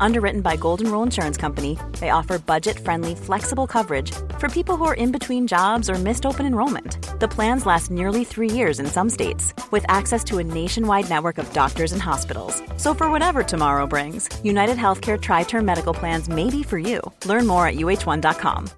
[0.00, 4.84] Underwritten by Golden Rule Insurance Company, they offer budget friendly, flexible coverage for people who
[4.84, 6.98] are in between jobs or missed open enrollment.
[7.20, 11.38] The plans last nearly three years in some states, with access to a nationwide network
[11.38, 12.62] of doctors and hospitals.
[12.76, 17.00] So, for whatever tomorrow brings, United Healthcare Tri Term Medical Plans may be for you.
[17.24, 18.68] Learn more at uh1.com.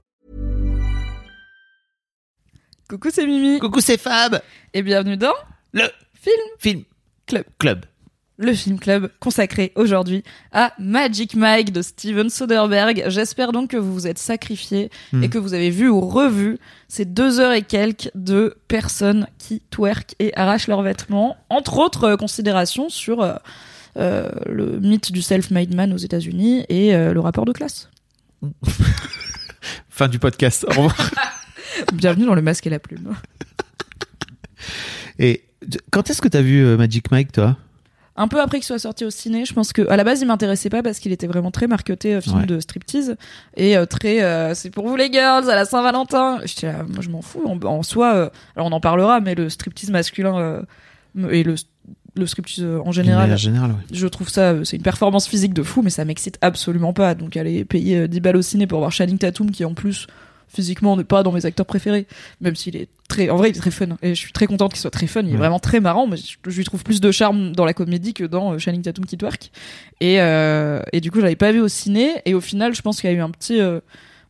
[2.89, 3.61] Coucou, c'est Mimi.
[3.61, 4.41] Coucou, c'est Fab.
[4.73, 5.35] Et bienvenue dans
[5.73, 6.85] Le Film film
[7.27, 7.45] Club.
[7.59, 7.85] club.
[8.41, 13.03] Le film club consacré aujourd'hui à Magic Mike de Steven Soderbergh.
[13.09, 15.25] J'espère donc que vous vous êtes sacrifiés Hmm.
[15.25, 19.61] et que vous avez vu ou revu ces deux heures et quelques de personnes qui
[19.71, 21.37] twerk et arrachent leurs vêtements.
[21.51, 23.35] Entre autres euh, considérations sur euh,
[23.97, 27.91] euh, le mythe du self-made man aux États-Unis et le rapport de classe.
[29.91, 30.65] Fin du podcast.
[30.69, 31.11] Au revoir.
[31.93, 33.15] Bienvenue dans le masque et la plume.
[35.19, 35.43] Et
[35.91, 37.57] quand est-ce que t'as vu euh, Magic Mike, toi?
[38.19, 40.27] Un peu après qu'il soit sorti au ciné, je pense que à la base il
[40.27, 42.47] m'intéressait pas parce qu'il était vraiment très marketé euh, film Ouais.
[42.47, 43.17] de striptease
[43.57, 46.41] et euh, très euh, c'est pour vous les girls à la Saint-Valentin.
[46.45, 47.43] J'étais là, moi je m'en fous.
[47.47, 50.63] En, en soi, euh, alors on en parlera, mais le striptease masculin euh,
[51.31, 51.55] et le
[52.17, 53.77] le striptease en général, ouais.
[53.93, 57.15] je trouve ça c'est une performance physique de fou, mais ça m'excite absolument pas.
[57.15, 60.09] Donc aller payer euh, 10 balles au ciné pour voir Channing Tatum qui en plus
[60.49, 62.07] physiquement n'est pas dans mes acteurs préférés,
[62.41, 63.97] même s'il est très, en vrai, il est très fun.
[64.03, 65.23] Et je suis très contente qu'il soit très fun.
[65.23, 65.39] Il est Ouais.
[65.39, 68.25] vraiment très marrant, mais je, je lui trouve plus de charme dans la comédie que
[68.25, 69.51] dans euh, Channing Tatum qui twerk.
[70.01, 72.11] Et, euh, et du coup, j'avais pas vu au ciné.
[72.27, 73.81] Et au final, je pense qu'il y a eu un petit euh,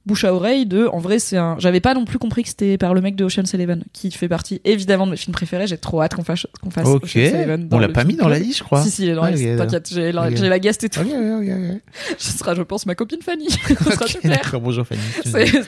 [0.08, 2.76] bouche à oreille de, en vrai, c'est un, j'avais pas non plus compris que c'était
[2.78, 5.66] par le mec de Ocean's Eleven, qui fait partie évidemment de mes films préférés.
[5.68, 7.04] J'ai trop hâte qu'on fasse, qu'on fasse Ok.
[7.04, 7.68] Ocean's Eleven.
[7.70, 8.82] On l'a pas mis dans la liste, je crois.
[8.82, 11.00] Si, si, il est dans la Ah, T'inquiète, j'ai la, j'ai la guest et tout.
[11.00, 11.80] Ok, ok, ok.
[12.18, 13.48] Ce sera, je pense, ma copine Fanny.
[13.68, 14.60] Ce sera super.
[14.60, 15.00] Bonjour Fanny.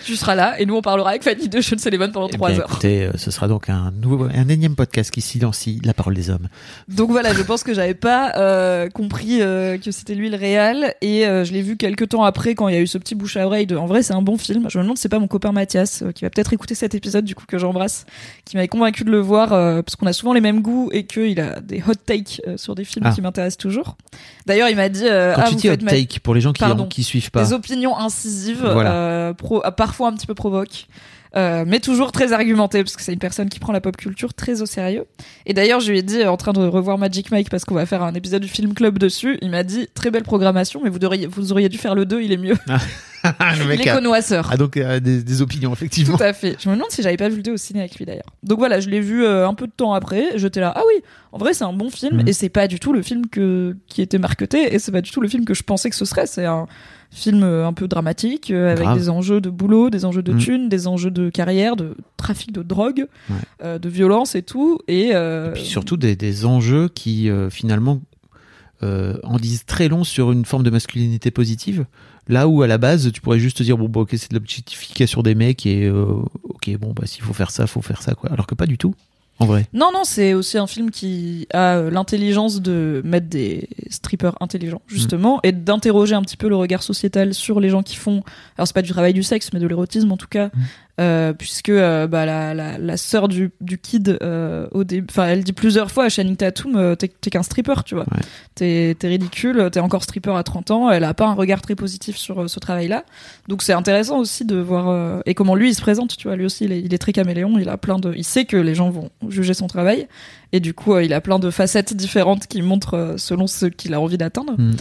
[0.04, 2.50] Tu seras là et nous on parlera avec Fanny de Ocean's Eleven pendant Eh 3
[2.50, 2.68] bien, heures.
[2.70, 6.30] Écoutez, euh, ce sera donc un nouveau, un énième podcast qui silencie la parole des
[6.30, 6.48] hommes.
[6.88, 10.94] Donc voilà, je pense que j'avais pas euh, compris euh, que c'était lui le réal
[11.02, 13.14] et euh, je l'ai vu quelques temps après quand il y a eu ce petit
[13.14, 14.66] bouche à oreille de en vrai c'est un bon film.
[14.70, 16.94] Je me demande si c'est pas mon copain Mathias euh, qui va peut-être écouter cet
[16.94, 18.06] épisode du coup que j'embrasse
[18.44, 21.04] qui m'avait convaincu de le voir euh, parce qu'on a souvent les mêmes goûts et
[21.06, 23.12] qu'il a des hot takes euh, sur des films Ah.
[23.12, 23.96] qui m'intéressent toujours.
[24.46, 26.40] D'ailleurs, il m'a dit euh, Quand ah, tu vous dis hot ma- take, pour les
[26.40, 26.84] gens qui, Pardon.
[26.84, 27.42] ont- qui suivent pas.
[27.44, 29.34] des opinions incisives, Voilà.
[29.36, 30.86] pro- parfois un petit peu provoques.
[31.36, 34.34] euh, mais toujours très argumentées parce que c'est une personne qui prend la pop culture
[34.34, 35.04] très au sérieux.
[35.46, 37.86] Et d'ailleurs, je lui ai dit en train de revoir Magic Mike parce qu'on va
[37.86, 39.38] faire un épisode du film club dessus.
[39.40, 42.22] Il m'a dit très belle programmation, mais vous devriez, vous auriez dû faire le 2,
[42.22, 42.56] il est mieux.
[43.58, 43.96] le mec a,
[44.50, 46.16] a donc euh, des, des opinions, effectivement.
[46.16, 46.56] Tout à fait.
[46.58, 48.30] Je me demande si j'avais pas vu le 2 au ciné avec lui d'ailleurs.
[48.42, 50.24] Donc voilà, je l'ai vu euh, un peu de temps après.
[50.36, 52.28] J'étais là, ah oui, en vrai c'est un bon film Mhm.
[52.28, 55.10] et c'est pas du tout le film que qui était marketé et c'est pas du
[55.10, 56.26] tout le film que je pensais que ce serait.
[56.26, 56.66] C'est un
[57.12, 58.98] film euh, un peu dramatique euh, avec Grave.
[58.98, 60.38] des enjeux de boulot, des enjeux de Mhm.
[60.38, 63.36] thunes, des enjeux de carrière, de trafic de drogue, Ouais.
[63.64, 64.78] euh, de violence et tout.
[64.88, 68.00] Et, euh, Et puis surtout des, des enjeux qui euh, finalement
[68.82, 71.86] euh, en disent très long sur une forme de masculinité positive.
[72.28, 74.34] Là où à la base tu pourrais juste te dire bon bah, ok c'est de
[74.34, 78.14] l'objectification des mecs et euh, ok bon bah s'il faut faire ça faut faire ça
[78.14, 78.30] quoi.
[78.30, 78.94] Alors que pas du tout
[79.40, 79.66] en vrai.
[79.72, 84.82] Non, non, c'est aussi un film qui a euh, l'intelligence de mettre des strippers intelligents,
[84.86, 88.22] justement, et d'interroger un petit peu le regard sociétal sur les gens qui font.
[88.58, 90.50] Alors, c'est pas du travail du sexe, mais de l'érotisme en tout cas,
[91.00, 95.44] euh, puisque euh, bah, la, la, la sœur du, du kid, euh, au enfin, elle
[95.44, 98.04] dit plusieurs fois à Channing Tatum, t'es qu'un stripper, tu vois.
[98.12, 98.94] Ouais.
[98.94, 102.16] T'es ridicule, t'es encore stripper à 30 ans, elle a pas un regard très positif
[102.16, 103.04] sur ce travail-là.
[103.48, 106.36] Donc, c'est intéressant aussi de voir, et comment lui il se présente, tu vois.
[106.36, 108.12] Lui aussi, il est, il est très caméléon, il a plein de.
[108.14, 110.06] Il sait que les gens vont juger son travail.
[110.52, 114.00] Et du coup, il a plein de facettes différentes qui montrent selon ce qu'il a
[114.00, 114.54] envie d'atteindre.
[114.58, 114.72] Mm.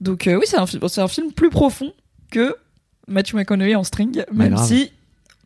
[0.00, 0.64] Donc oui, c'est un,
[1.04, 1.92] un film plus profond
[2.30, 2.56] que
[3.08, 4.66] Matthew McConaughey en string, même grave.
[4.66, 4.90] si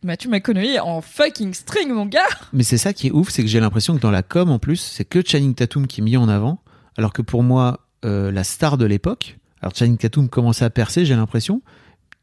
[0.03, 2.21] Matthew McConaughey est en fucking string, mon gars.
[2.51, 4.59] Mais c'est ça qui est ouf, c'est que j'ai l'impression que dans la com en
[4.59, 6.59] plus, c'est que Channing Tatum qui est mis en avant,
[6.97, 11.05] alors que pour moi, euh, la star de l'époque, alors Channing Tatum commençait à percer,
[11.05, 11.61] j'ai l'impression,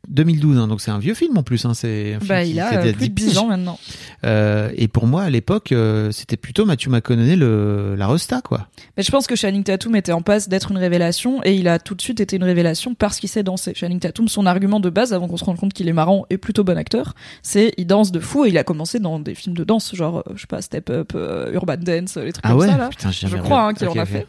[0.08, 2.80] 2012, hein, donc c'est un vieux film en plus, hein, c'est Bah, il a euh,
[2.80, 3.38] plus de 10 10 piges.
[3.38, 3.78] ans maintenant.
[4.24, 8.68] Euh, et pour moi, à l'époque, euh, c'était plutôt Matthew McConaughey le, la resta, quoi.
[8.96, 11.78] Mais je pense que Channing Tatum était en passe d'être une révélation et il a
[11.78, 13.72] tout de suite été une révélation parce qu'il sait danser.
[13.74, 16.38] Channing Tatum, son argument de base, avant qu'on se rende compte qu'il est marrant et
[16.38, 19.56] plutôt bon acteur, c'est il danse de fou et il a commencé dans des films
[19.56, 21.12] de danse, genre, je sais pas, Step Up,
[21.52, 22.88] Urban Dance, les trucs Ah comme ouais ça, là.
[22.88, 24.26] Putain, j'ai Je crois hein, qu'il en a fait.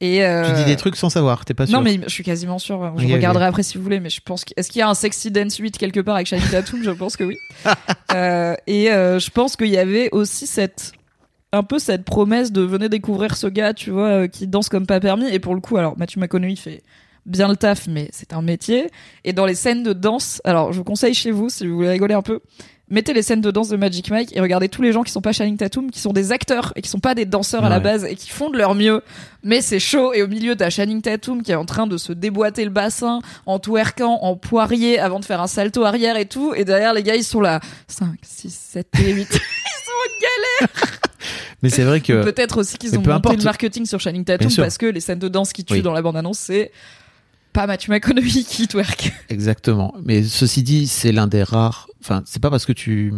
[0.00, 2.24] Et euh, Tu dis des trucs sans savoir, t'es pas sûr Non, mais je suis
[2.24, 2.92] quasiment sûr.
[2.96, 4.52] Je regarderai après si vous voulez, mais je pense que.
[4.56, 6.82] Est-ce qu'il y a un Sexy Dance 8 quelque part avec Channing Tatum?
[6.82, 7.36] Je pense que oui.
[8.14, 10.92] Euh, et euh, je pense qu'il y avait aussi cette.
[11.52, 15.00] Un peu cette promesse de venez découvrir ce gars, tu vois, qui danse comme pas
[15.00, 15.26] permis.
[15.26, 16.82] Et pour le coup, alors Matthew McConaughey fait
[17.26, 18.88] bien le taf, mais c'est un métier.
[19.24, 21.90] Et dans les scènes de danse, alors je vous conseille chez vous, si vous voulez
[21.90, 22.40] rigoler un peu,
[22.90, 25.20] mettez les scènes de danse de Magic Mike et regardez tous les gens qui sont
[25.20, 27.80] pas Channing Tatum, qui sont des acteurs et qui sont pas des danseurs à la
[27.80, 29.02] base et qui font de leur mieux.
[29.42, 32.12] Mais c'est chaud et au milieu t'as Channing Tatum qui est en train de se
[32.12, 36.52] déboîter le bassin en twerkant, en poirier avant de faire un salto arrière et tout.
[36.54, 39.28] Et derrière les gars ils sont là 5, 6, 7 et 8.
[39.32, 40.98] ils sont en galère.
[41.62, 43.38] Mais c'est vrai que Peut-être aussi qu'ils ont peu monté importe.
[43.38, 45.82] le marketing sur Channing Tatum parce que les scènes de danse qui tuent Oui.
[45.82, 46.72] dans la bande-annonce c'est
[47.52, 49.12] pas Matthew McConaughey qui twerk.
[49.28, 49.92] Exactement.
[50.04, 51.88] Mais ceci dit, c'est l'un des rares.
[52.02, 53.12] Enfin, c'est pas parce que tu.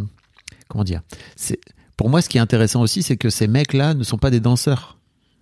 [0.69, 1.03] Comment dire
[1.37, 1.61] C'est
[1.97, 4.41] pour moi ce qui est intéressant aussi, c'est que ces mecs-là ne sont pas des
[4.41, 4.99] danseurs.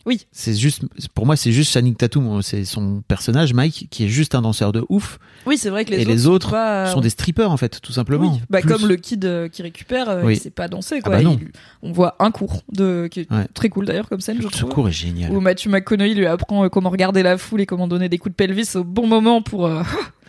[0.06, 0.26] Oui.
[0.32, 0.82] C'est juste.
[1.14, 2.40] Pour moi, c'est juste Channing Tatum.
[2.40, 5.18] C'est son personnage, Mike, qui est juste un danseur de ouf.
[5.46, 7.58] Oui, c'est vrai que les Et autres, les sont autres pas- sont des strippers en
[7.58, 8.32] fait, tout simplement.
[8.32, 10.36] Oui, bah Plus- comme le kid euh, qui récupère, euh, Oui.
[10.36, 11.16] il sait pas danser Ah quoi.
[11.16, 11.38] bah non.
[11.40, 11.48] Il-
[11.82, 13.46] on voit un cours de qui est Ouais.
[13.52, 14.70] très cool d'ailleurs comme scène, je Ce trouve.
[14.70, 15.30] cours est génial.
[15.32, 18.32] Où Matthew McConaughey lui apprend euh, comment regarder la foule et comment donner des coups
[18.32, 19.82] de pelvis au bon moment pour euh,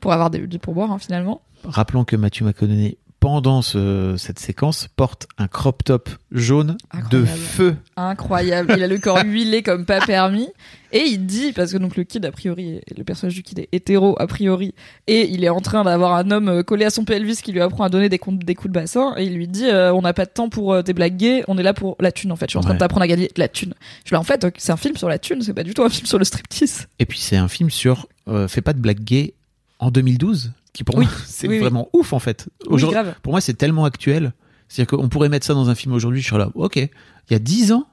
[0.00, 1.42] pour avoir des, des pourboires hein, finalement.
[1.64, 6.78] Rappelons que Matthew McConaughey, pendant ce- cette séquence, porte un crop top jaune
[7.10, 7.76] de feu.
[7.96, 8.72] Incroyable.
[8.78, 10.48] Il a le corps huilé comme pas permis.
[10.92, 13.68] Et il dit, parce que donc le kid, a priori, le personnage du kid est
[13.72, 14.74] hétéro, a priori,
[15.06, 17.60] et il est en train d'avoir un homme euh, collé à son pelvis qui lui
[17.60, 20.00] apprend à donner des coups, des coups de bassin, et il lui dit, euh, on
[20.02, 22.32] n'a pas de temps pour euh, tes blagues gays, on est là pour la thune,
[22.32, 22.46] en fait.
[22.46, 22.74] Je suis en train Ouais.
[22.74, 23.74] de t'apprendre à gagner de la thune.
[24.02, 25.84] Je suis là, en fait, c'est un film sur la thune, c'est pas du tout
[25.84, 26.88] un film sur le striptease.
[26.98, 29.34] Et puis c'est un film sur euh, Fais pas de blague gay
[29.80, 31.06] en 2012, qui pour Oui.
[31.06, 31.60] moi c'est Oui, oui.
[31.60, 32.48] vraiment ouf en fait.
[32.68, 34.32] Aujourd'hui- pour moi c'est tellement actuel.
[34.68, 36.76] C'est-à-dire qu'on pourrait mettre ça dans un film aujourd'hui, je serais là, ok.
[36.76, 36.88] Il
[37.32, 37.86] y a 10 ans,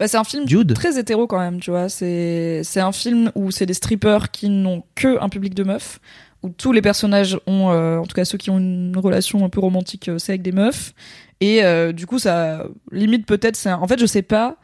[0.00, 0.44] Bah, c'est un film
[0.74, 1.88] très hétéro quand même, tu vois.
[1.88, 6.00] C'est c'est un film où c'est des strippers qui n'ont que un public de meufs,
[6.42, 9.48] où tous les personnages ont, euh, en tout cas ceux qui ont une relation un
[9.48, 10.92] peu romantique, euh, c'est avec des meufs.
[11.40, 13.56] Et euh, du coup, ça limite peut-être.
[13.56, 14.56] c'est En fait, je sais pas.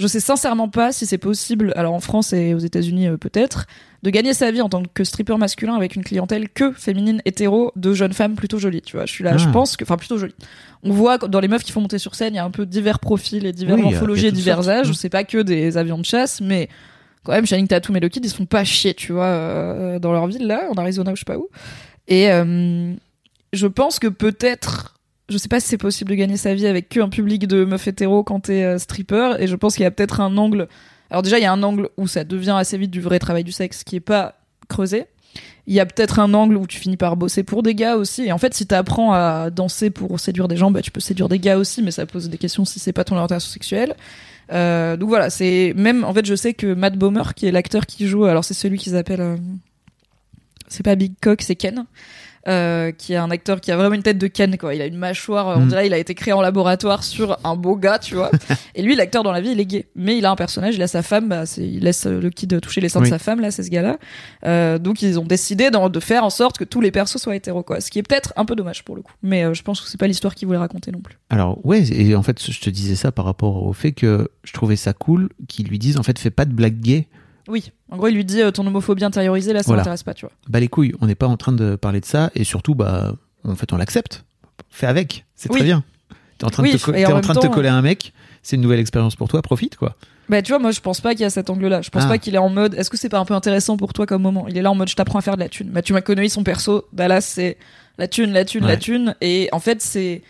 [0.00, 1.72] Je sais sincèrement pas si c'est possible.
[1.76, 3.66] Alors en France et aux États-Unis euh, peut-être
[4.02, 7.70] de gagner sa vie en tant que stripper masculin avec une clientèle que féminine hétéro
[7.76, 8.80] de jeunes femmes plutôt jolies.
[8.80, 9.36] Tu vois, je suis là.
[9.36, 9.52] Je Ah.
[9.52, 10.34] pense que, enfin plutôt jolies.
[10.82, 12.50] On voit que dans les meufs qui font monter sur scène, il y a un
[12.50, 14.68] peu divers profils et divers Oui, morphologies et divers sortes.
[14.68, 14.88] âges.
[14.90, 14.94] Mm.
[14.94, 16.70] C'est pas que des avions de chasse, mais
[17.22, 19.98] quand même, Channing Tatum et le Kid, ils se font pas chier, tu vois, euh,
[19.98, 21.48] dans leur ville là, en Arizona ou je sais pas où.
[22.08, 22.94] Et euh,
[23.52, 24.94] je pense que peut-être,
[25.30, 27.86] je sais pas si c'est possible de gagner sa vie avec qu'un public de meufs
[27.86, 29.36] hétéros quand t'es euh, stripper.
[29.38, 30.68] Et je pense qu'il y a peut-être un angle.
[31.10, 33.44] Alors déjà, il y a un angle où ça devient assez vite du vrai travail
[33.44, 34.34] du sexe, qui est pas
[34.68, 35.06] creusé.
[35.66, 38.24] Il y a peut-être un angle où tu finis par bosser pour des gars aussi.
[38.24, 41.28] Et en fait, si t'apprends à danser pour séduire des gens, bah, tu peux séduire
[41.28, 43.94] des gars aussi, mais ça pose des questions si c'est pas ton orientation sexuelle.
[44.52, 47.86] Euh, donc voilà, c'est même en fait, je sais que Matt Bomer, qui est l'acteur
[47.86, 49.36] qui joue, alors c'est celui qu'ils appellent, euh,
[50.66, 51.86] c'est pas Big Cock, c'est Ken.
[52.48, 54.74] Euh, qui est un acteur qui a vraiment une tête de Ken quoi.
[54.74, 55.68] Il a une mâchoire, euh, on Mm.
[55.68, 58.30] dirait il a été créé en laboratoire sur un beau gars, tu vois.
[58.74, 60.82] Et lui, l'acteur dans la vie, il est gay, mais il a un personnage, il
[60.82, 63.06] a sa femme, bah, il laisse euh, le kid toucher les seins Oui.
[63.08, 63.98] de sa femme là, c'est ce gars-là.
[64.46, 67.62] Euh, donc ils ont décidé de faire en sorte que tous les persos soient hétéros
[67.62, 67.80] quoi.
[67.80, 69.88] Ce qui est peut-être un peu dommage pour le coup, mais euh, je pense que
[69.88, 71.18] c'est pas l'histoire qu'ils voulaient raconter non plus.
[71.28, 74.52] Alors ouais, et en fait je te disais ça par rapport au fait que je
[74.52, 77.06] trouvais ça cool qu'ils lui disent en fait fais pas de blague gay.
[77.50, 79.80] Oui, en gros il lui dit euh, ton homophobie intériorisée là, ça Voilà.
[79.80, 80.32] m'intéresse pas, tu vois.
[80.48, 83.14] Bah les couilles, on n'est pas en train de parler de ça et surtout bah
[83.44, 84.24] en fait on l'accepte.
[84.70, 85.56] Fais avec, c'est Oui.
[85.58, 85.82] très bien.
[86.38, 87.46] T'es en train Oui, de te, co- et en t'es en même train de te
[87.46, 88.12] temps, coller à un mec,
[88.42, 89.96] c'est une nouvelle expérience pour toi, profite quoi.
[90.28, 91.82] Bah tu vois, moi je pense pas qu'il y a cet angle-là.
[91.82, 92.08] Je pense Ah.
[92.08, 92.74] pas qu'il est en mode.
[92.74, 94.46] Est-ce que c'est pas un peu intéressant pour toi comme moment?
[94.48, 95.70] Il est là en mode je t'apprends à faire de la thune.
[95.70, 97.56] Mathieu McConaughey, son perso, Dallas, c'est
[97.98, 98.78] la thune, la thune, la Ouais.
[98.78, 99.16] thune.
[99.20, 100.22] Et en fait, c'est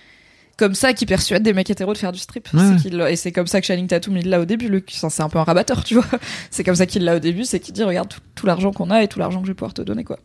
[0.61, 2.49] comme ça qu'il persuade des mecs hétéros de faire du strip.
[2.55, 2.61] Ouais.
[2.77, 4.69] C'est qu'il- et c'est comme ça que Channing Tatum il l'a au début.
[4.69, 4.81] Le...
[4.87, 6.07] C'est un peu un rabatteur, tu vois.
[6.53, 8.91] C'est comme ça qu'il l'a au début, c'est qu'il dit regarde tout, tout l'argent qu'on
[8.91, 10.19] a et tout l'argent que je vais pouvoir te donner, quoi.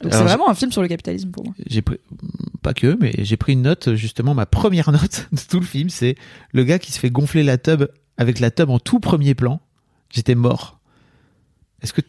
[0.00, 1.54] Donc c'est vraiment un film sur le capitalisme pour moi.
[1.66, 1.98] J'ai pris
[2.62, 5.90] pas que, mais j'ai pris une note justement ma première note de tout le film,
[5.90, 6.16] c'est
[6.52, 7.84] le gars qui se fait gonfler la tub
[8.16, 9.60] avec la tub en tout premier plan.
[10.10, 10.80] J'étais mort.
[11.82, 12.00] Est-ce que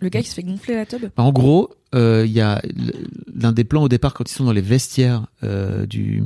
[0.00, 1.02] Le gars qui se fait gonfler la tub?
[1.02, 2.60] Bah, En gros, euh, il y a
[3.34, 6.22] l'un des plans au départ quand ils sont dans les vestiaires euh, du.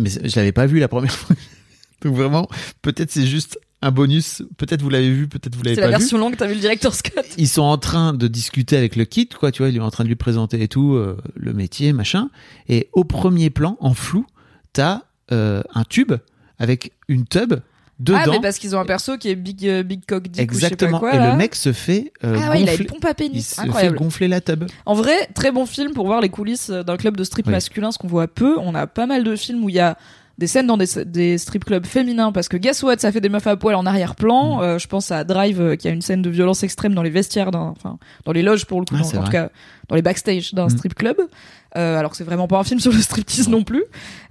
[0.00, 1.36] Mais je l'avais pas vu la première fois.
[2.02, 2.48] Donc vraiment,
[2.82, 4.42] peut-être c'est juste un bonus.
[4.56, 6.02] Peut-être vous l'avez vu, peut-être vous l'avez C'est pas la vu.
[6.02, 9.04] version longue, t'as vu le directeur Scott Ils sont en train de discuter avec le
[9.04, 9.52] kit, quoi.
[9.52, 12.30] Tu vois, il est en train de lui présenter et tout euh, le métier, machin.
[12.68, 14.26] Et au premier plan, en flou,
[14.72, 15.02] t'as
[15.32, 16.12] euh, un tube
[16.58, 17.54] avec une tub
[18.00, 18.18] dedans.
[18.24, 20.54] Ah mais parce qu'ils ont un perso qui est big euh, big cock dick ou
[20.54, 20.98] je sais Exactement.
[20.98, 23.10] pas quoi, et le mec se fait euh, ah ouais, il a une pompe à
[23.10, 23.54] il pénis.
[23.54, 23.96] se Incroyable.
[23.98, 24.64] fait gonfler la tub.
[24.86, 27.52] En vrai, très bon film pour voir les coulisses d'un club de strip Oui.
[27.52, 28.58] masculin, ce qu'on voit peu.
[28.58, 29.96] On a pas mal de films où il y a
[30.38, 33.28] des scènes dans des, des strip clubs féminins parce que guess what ça fait des
[33.28, 34.60] meufs à poil en arrière-plan Mm.
[34.62, 37.10] Euh, je pense à Drive euh, qui a une scène de violence extrême dans les
[37.10, 39.50] vestiaires enfin dans les loges pour le coup Ah, dans- en tout cas
[39.88, 40.70] dans les backstage d'un Mm.
[40.70, 41.16] strip club
[41.76, 43.84] Euh, alors que c'est vraiment pas un film sur le striptease non plus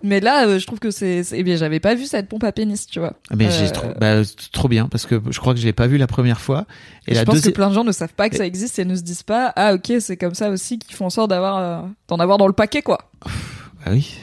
[0.03, 2.51] mais là euh, je trouve que c'est eh bien j'avais pas vu cette pompe à
[2.51, 4.15] pénis tu vois Ah, Mais Euh, j'ai trop, bah,
[4.51, 6.65] trop bien parce que je crois que je l'ai pas vu la première fois.
[7.07, 8.83] Et je la pense que plein de gens ne savent pas que ça existe et
[8.83, 11.57] ne se disent pas ah ok c'est comme ça aussi qu'ils font en sorte d'avoir
[11.57, 13.09] euh, d'en avoir dans le paquet quoi
[13.85, 14.17] Ah oui.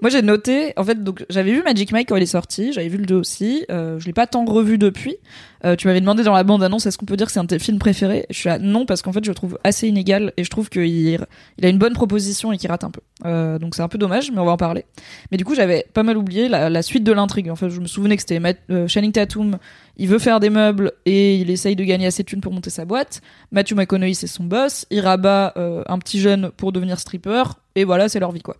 [0.00, 2.88] Moi j'ai noté, en fait, donc j'avais vu Magic Mike quand il est sorti, j'avais
[2.88, 5.16] vu le 2 aussi, euh, je l'ai pas tant revu depuis.
[5.64, 7.44] Euh, tu m'avais demandé dans la bande annonce est-ce qu'on peut dire que c'est un
[7.44, 8.26] de tes films préférés?
[8.30, 10.68] Je suis là non parce qu'en fait je le trouve assez inégal et je trouve
[10.68, 11.18] qu'il il
[11.64, 13.00] a une bonne proposition et qu'il rate un peu.
[13.24, 14.84] Euh, donc c'est un peu dommage, mais on va en parler.
[15.30, 17.50] Mais du coup j'avais pas mal oublié la, la suite de l'intrigue.
[17.50, 18.40] En fait je me souvenais que c'était
[18.70, 19.58] euh, Channing Tatum,
[19.96, 22.70] il veut faire des meubles et il essaye de gagner assez de thunes pour monter
[22.70, 23.22] sa boîte.
[23.50, 27.44] Matthew McConaughey c'est son boss, il rabat euh, un petit jeune pour devenir stripper
[27.76, 28.56] et voilà c'est leur vie quoi.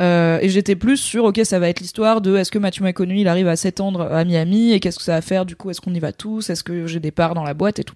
[0.00, 3.20] Euh, et j'étais plus sur, ok, ça va être l'histoire de est-ce que Matthew McConaughey
[3.20, 5.80] il arrive à s'étendre à Miami et qu'est-ce que ça va faire du coup, est-ce
[5.80, 7.94] qu'on y va tous, est-ce que j'ai des parts dans la boîte et tout.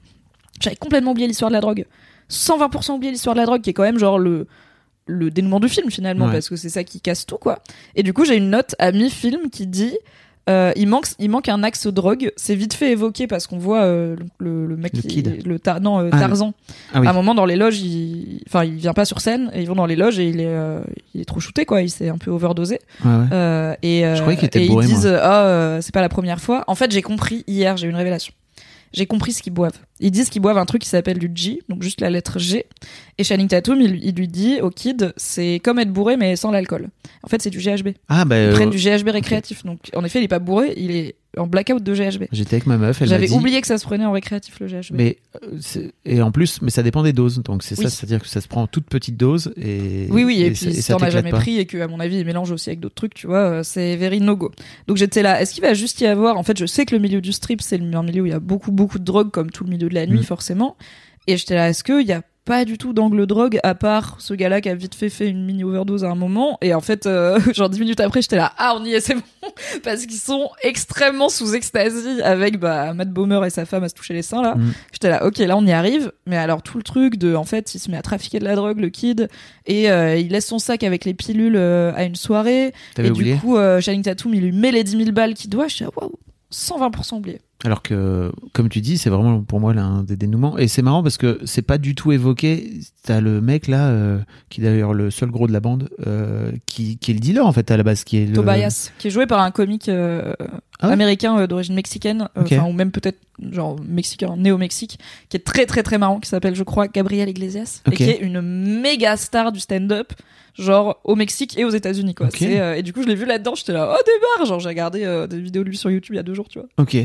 [0.61, 1.87] J'avais complètement oublié l'histoire de la drogue.
[2.31, 4.47] 120% oublié l'histoire de la drogue qui est quand même genre le
[5.09, 6.33] le dénouement du film finalement Ouais.
[6.33, 7.61] parce que c'est ça qui casse tout quoi.
[7.95, 9.97] Et du coup j'ai une note à mi-film qui dit
[10.49, 12.31] euh, il manque il manque un axe drogue.
[12.37, 15.47] C'est vite fait évoqué parce qu'on voit euh, le, le mec Le qui- kid.
[15.47, 16.55] le tar- non euh, Ah, Tarzan
[16.95, 17.07] Ah oui.
[17.07, 19.67] à un moment dans les loges, il, enfin, il vient pas sur scène et ils
[19.69, 20.57] vont dans les loges et il est,
[21.15, 21.83] il est trop shooté quoi.
[21.83, 22.79] Il s'est un peu overdosé.
[23.05, 23.77] Ouais.
[23.83, 26.65] Et Je croyais qu'il était et bourré, ils disent ah c'est pas la première fois.
[26.69, 28.33] En fait, j'ai compris hier, j'ai eu une révélation.
[28.93, 29.79] J'ai compris ce qu'ils boivent.
[30.01, 32.67] Ils disent qu'ils boivent un truc qui s'appelle du G, donc juste la lettre G.
[33.19, 36.51] Et Channing Tatum, il, il lui dit au kid, c'est comme être bourré mais sans
[36.51, 36.89] l'alcool.
[37.23, 37.89] En fait, c'est du GHB.
[38.09, 38.37] Ah bah.
[38.39, 39.65] Ils euh, prennent du GHB récréatif.
[39.65, 42.25] Donc, en effet, il est pas bourré, il est en blackout de GHB.
[42.33, 43.35] J'étais avec ma meuf, elle J'avais dit.
[43.35, 44.93] oublié que ça se prenait en récréatif le GHB.
[44.93, 47.43] Mais euh, et en plus, mais ça dépend des doses.
[47.43, 47.85] Donc c'est Oui.
[47.85, 50.07] ça, c'est-à-dire que ça se prend en toute petite dose et.
[50.11, 51.39] Oui, oui, et, puis si ça t'en as jamais pas.
[51.39, 53.63] pris et que, à mon avis, il mélange aussi avec d'autres trucs, tu vois, euh,
[53.63, 54.51] c'est very no-go.
[54.89, 57.01] Donc j'étais là, est-ce qu'il va juste y avoir, en fait, je sais que le
[57.03, 59.31] milieu du strip, c'est le- un milieu où il y a beaucoup, beaucoup de drogue,
[59.31, 60.25] comme tout le milieu de la nuit, Mm.
[60.25, 60.77] forcément.
[61.27, 64.33] Et j'étais là, est-ce qu'il y a pas du tout d'angle drogue, à part ce
[64.33, 67.07] gars-là qui a vite fait fait une mini overdose à un moment, et en fait,
[67.07, 69.23] euh, genre dix minutes après, j'étais là, ah, on y est, c'est bon,
[69.83, 73.95] parce qu'ils sont extrêmement sous extasie avec, bah, Matt Bomer et sa femme à se
[73.95, 74.55] toucher les seins, là.
[74.55, 74.73] Mm.
[74.93, 77.75] J'étais là, ok, là on y arrive, mais alors tout le truc de, en fait,
[77.75, 79.29] il se met à trafiquer de la drogue, le kid,
[79.67, 83.35] et euh, il laisse son sac avec les pilules euh, à une soirée, et oublié?
[83.35, 85.85] du coup, Channing Tatum, il lui met les 10 000 balles qu'il doit, je suis
[85.85, 86.13] là, waouh,
[86.53, 87.41] 120% oublié.
[87.65, 90.59] Alors que, comme tu dis, c'est vraiment pour moi l'un des dénouements.
[90.59, 92.81] Et c'est marrant parce que c'est pas du tout évoqué.
[93.03, 94.19] T'as le mec là, euh,
[94.51, 97.47] qui est d'ailleurs le seul gros de la bande, euh, qui, qui est le dealer
[97.47, 98.35] en fait à la base, qui est le.
[98.35, 100.35] Tobias, qui est joué par un comique euh,
[100.81, 103.19] Ah ouais américain d'origine mexicaine, ou même peut-être
[103.51, 104.99] genre mexicain, néo-mexique,
[105.29, 108.19] qui est très très très marrant, qui s'appelle, je crois, Gabriel Iglesias, et qui est
[108.21, 110.13] une méga star du stand-up,
[110.59, 112.29] genre au Mexique et aux États-Unis, quoi.
[112.43, 115.05] Euh, et du coup, je l'ai vu là-dedans, j'étais là, oh débarre, genre j'ai regardé
[115.05, 116.69] euh, des vidéos de lui sur YouTube il y a deux jours, tu vois.
[116.79, 116.97] Ok,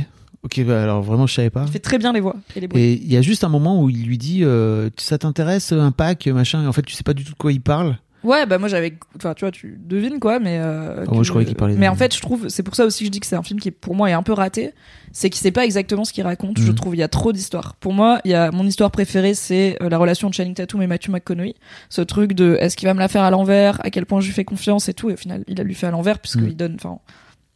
[0.43, 1.63] ok, bah alors vraiment je savais pas.
[1.67, 2.81] Il fait très bien les voix et les bruits.
[2.81, 5.91] Et il y a juste un moment où il lui dit, euh, ça t'intéresse un
[5.91, 6.63] pack machin.
[6.63, 7.97] Et en fait, tu sais pas du tout de quoi il parle.
[8.23, 10.59] Ouais, bah moi j'avais, enfin tu vois, tu devines quoi, mais.
[10.59, 12.85] euh, Ah, moi, je croyais qu'il parlait Mais en fait, je trouve, c'est pour ça
[12.85, 14.73] aussi que je dis que c'est un film qui pour moi est un peu raté,
[15.11, 16.59] c'est qu'il sait pas exactement ce qu'il raconte.
[16.59, 16.75] Je Mhm.
[16.75, 17.73] trouve il y a trop d'histoires.
[17.79, 20.83] Pour moi, il y a mon histoire préférée, c'est euh, la relation de Channing Tatum
[20.83, 21.55] et Matthew McConaughey.
[21.89, 24.27] Ce truc de est-ce qu'il va me la faire à l'envers, à quel point je
[24.27, 24.87] lui fais confiance?
[24.87, 25.09] Et tout.
[25.09, 26.53] Et au final, il a lui fait à l'envers puisqu'il Mhm.
[26.53, 26.99] donne, enfin.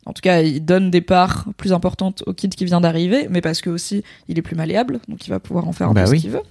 [0.05, 3.41] En tout cas, il donne des parts plus importantes au kid qui vient d'arriver, mais
[3.41, 6.03] parce que aussi il est plus malléable, donc il va pouvoir en faire un Bah
[6.05, 6.17] peu oui.
[6.17, 6.41] ce qu'il veut.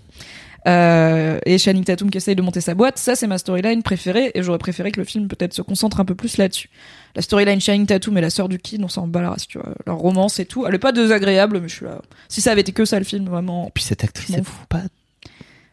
[0.67, 4.31] Euh, et Channing Tatum qui essaye de monter sa boîte, ça c'est ma storyline préférée
[4.35, 6.71] et j'aurais préféré que le film peut-être se concentre un peu plus là-dessus.
[7.15, 9.59] La storyline Channing Tatum et la sœur du kid, on s'en bat la race, tu
[9.59, 9.75] vois.
[9.87, 12.01] Leur romance et tout, elle est pas désagréable, mais je suis là.
[12.31, 13.67] Si ça avait été que ça le film, vraiment.
[13.69, 14.65] Et puis cette actrice, elle fous.
[14.71, 14.81] pas.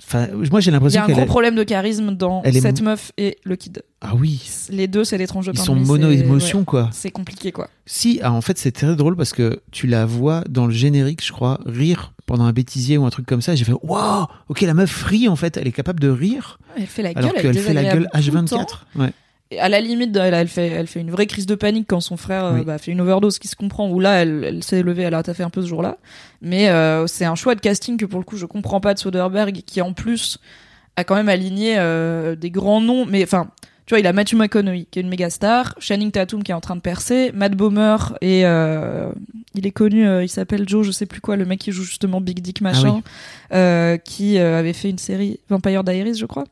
[0.03, 2.81] Enfin, moi j'ai Il y l'impression a un gros problème de charisme dans Elle cette
[2.81, 3.83] meuf et le kid.
[4.01, 4.41] Ah oui.
[4.69, 6.89] Les deux, c'est l'étrange Ils sont nuit, mono c'est- émotion ouais, quoi.
[6.91, 7.69] C'est compliqué quoi.
[7.85, 11.23] Si, ah, en fait, c'est très drôle parce que tu la vois dans le générique,
[11.25, 13.53] je crois, rire pendant un bêtisier ou un truc comme ça.
[13.55, 16.87] J'ai fait, waouh, ok, la meuf rit en fait, elle est capable de rire Elle
[16.87, 18.57] fait la gueule, alors qu'elle fait la gueule tout le temps.
[18.57, 18.67] H24.
[18.95, 19.11] Ouais.
[19.51, 21.99] Et à la limite, elle, elle fait, elle fait une vraie crise de panique quand
[21.99, 22.63] son frère euh, Oui.
[22.65, 23.89] bah, fait une overdose qui se comprend.
[23.89, 25.97] Ou là, elle, elle s'est levée, elle a taffé un peu ce jour-là.
[26.41, 28.99] Mais euh, c'est un choix de casting que pour le coup, je comprends pas de
[28.99, 30.39] Soderbergh, qui en plus
[30.95, 33.05] a quand même aligné euh, des grands noms.
[33.05, 33.49] Mais enfin,
[33.85, 36.55] tu vois, il a Matthew McConaughey, qui est une méga star, Channing Tatum, qui est
[36.55, 39.11] en train de percer, Matt Bomer, et euh,
[39.53, 41.83] il est connu, euh, il s'appelle Joe, je sais plus quoi, le mec qui joue
[41.83, 43.01] justement Big Dick machin,
[43.53, 46.45] euh, qui euh, avait fait une série Vampire Diaries, je crois.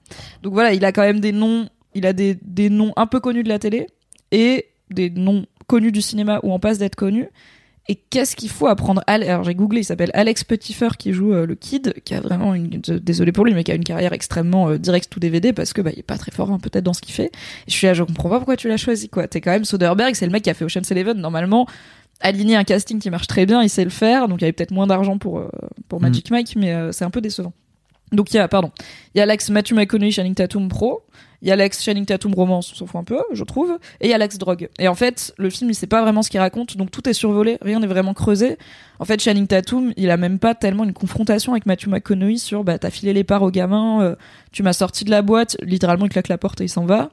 [0.43, 3.19] Donc voilà, il a quand même des noms, il a des, des noms un peu
[3.19, 3.87] connus de la télé
[4.31, 7.29] et des noms connus du cinéma ou en passe d'être connus.
[7.89, 9.01] Et qu'est-ce qu'il faut apprendre?
[9.07, 12.53] Alors j'ai googlé, il s'appelle Alex Petitfer qui joue euh, le kid, qui a vraiment
[12.53, 15.73] une désolé pour lui, mais qui a une carrière extrêmement euh, directe tout DVD parce
[15.73, 17.31] que bah il est pas très fort hein, peut-être dans ce qu'il fait.
[17.65, 19.27] Et je suis là, je comprends pas pourquoi tu l'as choisi quoi.
[19.27, 21.17] T'es quand même Soderbergh, c'est le mec qui a fait Ocean's Eleven.
[21.17, 21.65] Normalement,
[22.19, 24.27] aligner un casting qui marche très bien, il sait le faire.
[24.27, 25.49] Donc il y avait peut-être moins d'argent pour euh,
[25.87, 27.53] pour Magic Mike, mais c'est un peu décevant.
[28.11, 28.71] Donc il y a, pardon,
[29.15, 31.01] il y a Alex Matthew McConaughey, Channing Tatum Pro,
[31.41, 34.07] il y a Alex Channing Tatum romance, on s'en fout un peu, je trouve, et
[34.07, 34.69] il y a Alex drogue.
[34.77, 37.13] Et en fait, le film, il sait pas vraiment ce qu'il raconte, donc tout est
[37.13, 38.57] survolé, rien n'est vraiment creusé.
[38.99, 42.63] En fait, Channing Tatum, il a même pas tellement une confrontation avec Matthew McConaughey sur,
[42.63, 44.15] bah, t'as filé les parts au gamin, euh,
[44.51, 47.09] tu m'as sorti de la boîte, littéralement, il claque la porte et il s'en va.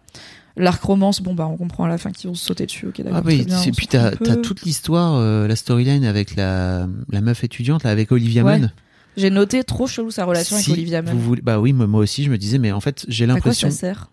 [0.57, 3.03] L'arc romance, bon, bah, on comprend à la fin qu'ils vont se sauter dessus, ok,
[3.03, 3.21] d'accord.
[3.23, 7.85] Ah oui, et puis t'as, toute l'histoire, euh, la storyline avec la, la meuf étudiante,
[7.85, 8.73] là, avec Olivia Munn.
[9.17, 11.19] J'ai noté trop chelou sa relation avec Olivia Munn.
[11.43, 13.69] Bah oui, moi aussi, je me disais, mais en fait, j'ai l'impression.
[13.69, 14.11] À quoi ça sert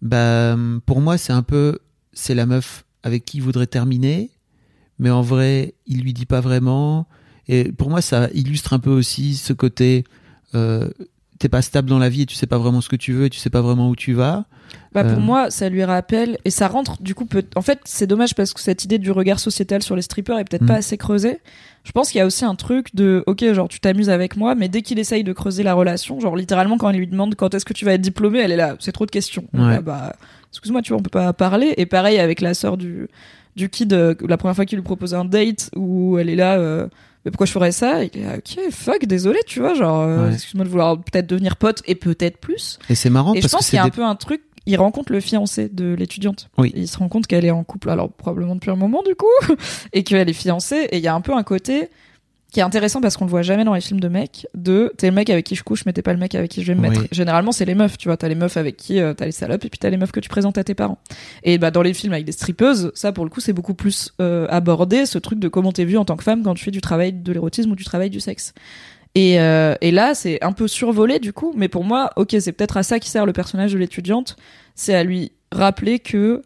[0.00, 1.78] bah, pour moi, c'est un peu,
[2.12, 4.30] c'est la meuf avec qui il voudrait terminer,
[4.98, 7.06] mais en vrai, il lui dit pas vraiment.
[7.48, 10.04] Et pour moi, ça illustre un peu aussi ce côté,
[10.54, 10.88] euh,
[11.38, 13.26] t'es pas stable dans la vie et tu sais pas vraiment ce que tu veux
[13.26, 14.46] et tu sais pas vraiment où tu vas.
[14.94, 15.20] Bah pour euh.
[15.20, 17.24] moi, ça lui rappelle et ça rentre du coup.
[17.24, 17.44] Peut...
[17.56, 20.44] En fait, c'est dommage parce que cette idée du regard sociétal sur les strippers est
[20.44, 20.76] peut-être pas mm.
[20.76, 21.38] assez creusée.
[21.84, 24.54] Je pense qu'il y a aussi un truc de ok, genre tu t'amuses avec moi,
[24.54, 27.54] mais dès qu'il essaye de creuser la relation, genre littéralement quand il lui demande quand
[27.54, 29.44] est-ce que tu vas être diplômé, elle est là, c'est trop de questions.
[29.52, 30.12] bah
[30.50, 31.74] excuse-moi, tu vois, on peut pas parler.
[31.78, 33.08] Et pareil avec la sœur du
[33.56, 36.56] du kid, euh, la première fois qu'il lui propose un date où elle est là.
[36.58, 36.86] Euh,
[37.24, 38.02] mais pourquoi je ferais ça?
[38.02, 41.56] Il est là, ok, fuck, désolé, tu vois, genre, euh, excuse-moi de vouloir peut-être devenir
[41.56, 42.78] pote et peut-être plus.
[42.88, 44.76] Et c'est marrant et parce je pense qu'il y a un peu un truc il
[44.76, 46.48] rencontre le fiancé de l'étudiante.
[46.58, 46.72] Oui.
[46.74, 49.26] il se rend compte qu'elle est en couple, alors probablement depuis un moment du coup,
[49.92, 50.88] et qu'elle est fiancée.
[50.90, 51.88] Et il y a un peu un côté
[52.52, 54.46] qui est intéressant parce qu'on le voit jamais dans les films de mecs.
[54.54, 56.62] De t'es le mec avec qui je couche, mais t'es pas le mec avec qui
[56.62, 57.02] je vais me mettre.
[57.10, 58.18] Généralement, c'est les meufs, tu vois.
[58.18, 60.20] T'as les meufs avec qui euh, t'as les salopes, et puis t'as les meufs que
[60.20, 60.98] tu présentes à tes parents.
[61.44, 64.12] Et bah dans les films avec des strippeuses, ça pour le coup, c'est beaucoup plus
[64.20, 66.70] euh, abordé ce truc de comment t'es vu en tant que femme quand tu fais
[66.70, 68.52] du travail de l'érotisme ou du travail du sexe.
[69.14, 72.52] Et, euh, et là, c'est un peu survolé du coup, mais pour moi, ok, c'est
[72.52, 74.36] peut-être à ça qui sert le personnage de l'étudiante,
[74.74, 76.42] c'est à lui rappeler que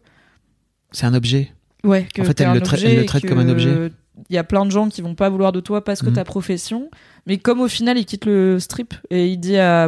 [0.91, 1.53] c'est un objet.
[1.83, 2.07] Ouais.
[2.13, 3.91] Que en fait, elle le, elle le, traite comme un objet.
[4.29, 6.15] Il y a plein de gens qui vont pas vouloir de toi parce que mhm.
[6.15, 6.89] ta profession,
[7.25, 9.87] mais comme au final, il quitte le strip et il dit à,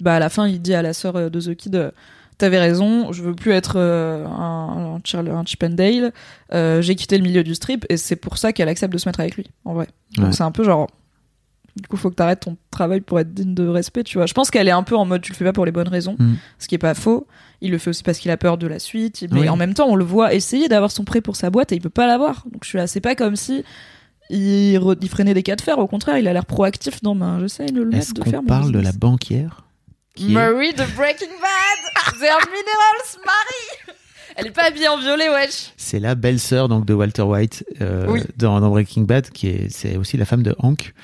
[0.00, 1.92] bah à la fin, il dit à la sœur de The Kid.
[2.38, 6.12] T'avais raison, je veux plus être euh, un, un, un Chip and Dale.
[6.54, 9.06] Euh, j'ai quitté le milieu du strip et c'est pour ça qu'elle accepte de se
[9.06, 9.88] mettre avec lui, en vrai.
[10.16, 10.88] Donc c'est un peu genre,
[11.80, 14.26] du coup, faut que t'arrêtes ton travail pour être digne de respect, tu vois.
[14.26, 15.88] Je pense qu'elle est un peu en mode, tu le fais pas pour les bonnes
[15.88, 16.34] raisons, mm.
[16.58, 17.26] ce qui est pas faux.
[17.60, 19.24] Il le fait aussi parce qu'il a peur de la suite.
[19.32, 21.74] Mais en même temps, on le voit essayer d'avoir son prêt pour sa boîte et
[21.76, 22.44] il peut pas l'avoir.
[22.50, 23.64] Donc je suis là, c'est pas comme si
[24.30, 25.78] il, freinait des cas de fer.
[25.78, 27.02] Au contraire, il a l'air proactif.
[27.02, 28.40] Non, ben, j'essaie de le mettre de faire.
[28.40, 29.64] On parle de la banquière.
[30.18, 33.89] Marie de Breaking Bad, The Minerals, Marie.
[34.40, 35.72] Elle est pas habillée en violet, wesh.
[35.76, 40.16] C'est la belle-sœur donc de Walter White euh, dans, Breaking Bad, qui est c'est aussi
[40.16, 40.94] la femme de Hank.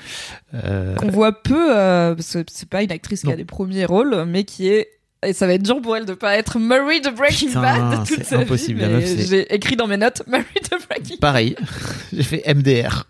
[0.55, 0.95] Euh...
[0.95, 4.25] Qu'on voit peu, euh, parce que c'est pas une actrice qui a des premiers rôles,
[4.25, 4.89] mais qui est
[5.25, 8.23] et ça va être dur pour elle de pas être Marie de Breaking Bad toute
[8.23, 9.27] sa impossible, vie.
[9.27, 11.19] J'ai écrit dans mes notes Marie de Breaking Bad.
[11.19, 11.55] Pareil,
[12.13, 13.07] j'ai fait MDR.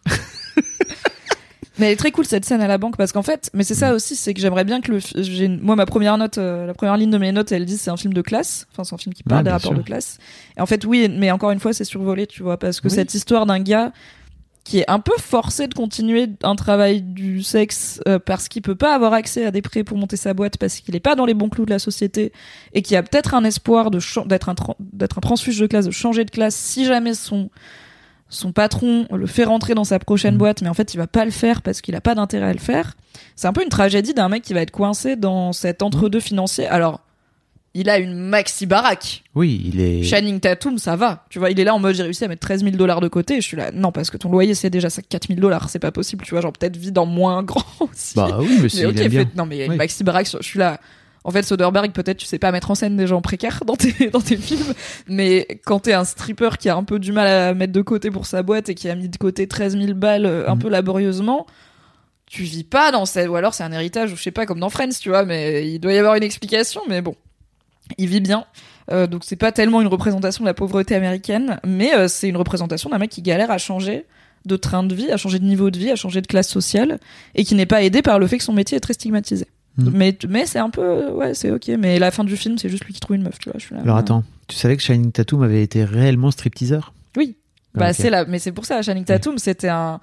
[1.80, 3.76] Mais elle est très cool cette scène à la banque parce qu'en fait, mais c'est
[3.76, 6.74] ça aussi, c'est que j'aimerais bien que le, j'ai moi ma première note, euh, la
[6.74, 8.98] première ligne de mes notes, elle dit c'est un film de classe, enfin c'est un
[8.98, 10.18] film qui parle des rapports de classe.
[10.58, 13.14] Et en fait oui, mais encore une fois c'est survolé, tu vois, parce que cette
[13.14, 13.92] histoire d'un gars
[14.68, 18.76] qui est un peu forcé de continuer un travail du sexe euh, parce qu'il peut
[18.76, 21.26] pas avoir accès à des prêts pour monter sa boîte parce qu'il est pas dans
[21.26, 22.34] les bons clous de la société
[22.74, 25.92] et qui a peut-être un espoir de d'être un d'être un transfuge de classe, de
[25.92, 27.50] changer de classe si jamais son
[28.30, 30.38] son patron le fait rentrer dans sa prochaine mm.
[30.38, 32.54] boîte, mais en fait il va pas le faire parce qu'il a pas d'intérêt à
[32.54, 32.96] le faire.
[33.36, 36.68] C'est un peu une tragédie d'un mec qui va être coincé dans cet entre-deux financier.
[36.68, 37.02] Alors,
[37.74, 39.24] il a une maxi baraque.
[39.36, 40.02] Oui, il est.
[40.02, 41.26] Shining Tatum, ça va.
[41.30, 43.08] Tu vois, il est là en mode j'ai réussi à mettre 13 000 dollars de
[43.08, 43.36] côté.
[43.36, 45.92] je suis là, non, parce que ton loyer c'est déjà 4 000 dollars, c'est pas
[45.92, 46.26] possible.
[46.26, 48.16] Tu vois, genre peut-être vie dans moins grand aussi.
[48.16, 49.26] Bah oui, mais, c'est bien.
[49.36, 50.28] non, mais il y a une maxi baraque.
[50.28, 50.80] Je suis là.
[51.28, 54.10] En fait, Soderbergh, peut-être tu sais pas mettre en scène des gens précaires dans tes,
[54.14, 54.74] dans tes films,
[55.10, 58.10] mais quand t'es un stripper qui a un peu du mal à mettre de côté
[58.10, 60.60] pour sa boîte et qui a mis de côté 13 000 balles euh, un mm.
[60.60, 61.46] peu laborieusement,
[62.28, 64.62] tu vis pas dans cette, ou alors c'est un héritage, ou je sais pas, comme
[64.62, 67.16] dans Friends, tu vois, mais il doit y avoir une explication, mais bon.
[67.98, 68.46] Il vit bien.
[68.90, 72.38] Euh, donc c'est pas tellement une représentation de la pauvreté américaine, mais euh, c'est une
[72.38, 74.06] représentation d'un mec qui galère à changer
[74.46, 77.02] de train de vie, à changer de niveau de vie, à changer de classe sociale,
[77.36, 79.46] et qui n'est pas aidé par le fait que son métier est très stigmatisé.
[79.78, 79.92] Hmm.
[79.94, 81.10] Mais, mais c'est un peu.
[81.12, 81.68] Ouais, c'est ok.
[81.80, 83.60] Mais la fin du film, c'est juste lui qui trouve une meuf, tu vois.
[83.60, 86.94] Je suis là, Alors attends, tu savais que Shining Tatum avait été réellement stripteaseur?
[87.16, 87.36] Oui.
[87.76, 88.26] Ah, bah, c'est là.
[88.26, 90.00] Mais c'est pour ça, Shining Tatum, c'était un.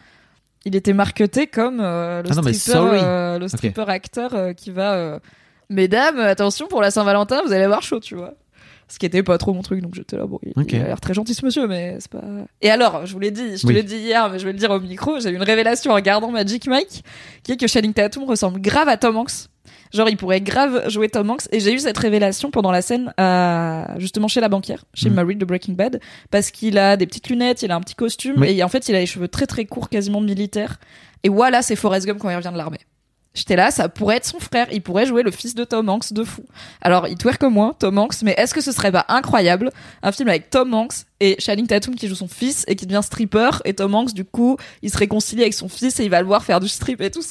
[0.65, 5.21] Il était marketé comme euh, le, ah stripper, euh, le stripper acteur euh, qui va.
[5.71, 8.35] Mesdames, attention pour la Saint-Valentin, vous allez avoir chaud, tu vois.
[8.89, 11.15] Ce qui était pas trop mon truc donc j'étais là bon il, a l'air très
[11.15, 12.23] gentil ce monsieur mais c'est pas
[12.63, 13.75] et alors je vous l'ai dit je te Oui.
[13.75, 15.95] l'ai dit hier mais je vais le dire au micro j'ai eu une révélation en
[15.95, 17.03] regardant Magic Mike
[17.43, 19.49] qui est que Channing Tatum ressemble grave à Tom Hanks
[19.93, 23.13] genre il pourrait grave jouer Tom Hanks et j'ai eu cette révélation pendant la scène
[23.99, 25.15] justement chez la banquière chez Mhm.
[25.15, 28.37] Marie de Breaking Bad parce qu'il a des petites lunettes il a un petit costume
[28.39, 28.59] Oui.
[28.59, 30.79] et en fait il a les cheveux très très courts quasiment militaires
[31.23, 32.79] et voilà c'est Forrest Gump quand il revient de l'armée
[33.35, 36.13] J'étais là, ça pourrait être son frère, il pourrait jouer le fils de Tom Hanks
[36.13, 36.45] de fou.
[36.81, 39.71] Alors, il twerk moins, Tom Hanks, mais est-ce que ce serait pas incroyable?
[40.05, 43.01] Un film avec Tom Hanks et Channing Tatum qui joue son fils et qui devient
[43.03, 46.21] stripper et Tom Hanks du coup il se réconcilie avec son fils et il va
[46.21, 47.23] le voir faire du strip et tout.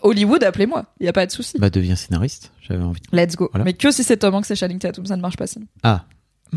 [0.00, 1.58] Hollywood, appelez-moi, il y a pas de souci.
[1.58, 2.50] Bah, deviens scénariste.
[2.66, 3.00] J'avais envie.
[3.12, 3.48] de- Let's go.
[3.52, 3.64] Voilà.
[3.64, 5.66] Mais que si c'est Tom Hanks et Channing Tatum, ça ne marche pas sinon.
[5.82, 6.04] Ah,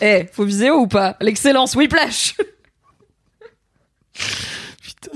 [0.00, 1.16] Eh, faut viser haut ou pas?
[1.20, 2.34] L'excellence, Whiplash
[4.82, 5.10] putain.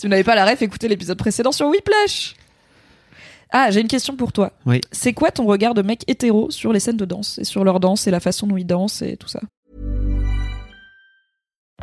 [0.00, 2.34] Si vous n'avez pas la ref, écoutez l'épisode précédent sur Whiplash.
[3.50, 4.50] Ah, j'ai une question pour toi.
[4.64, 4.80] Oui.
[4.92, 7.80] C'est quoi ton regard de mec hétéro sur les scènes de danse et sur leur
[7.80, 9.40] danse et la façon dont ils dansent et tout ça?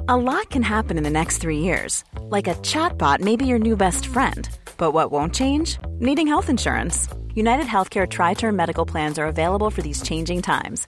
[0.08, 2.04] A lot can happen in the next three years.
[2.32, 4.50] Like a chatbot may be your new best friend.
[4.80, 5.78] But what won't change?
[6.00, 7.08] Needing health insurance.
[7.36, 10.88] United Healthcare Tri Term Medical Plans are available for these changing times.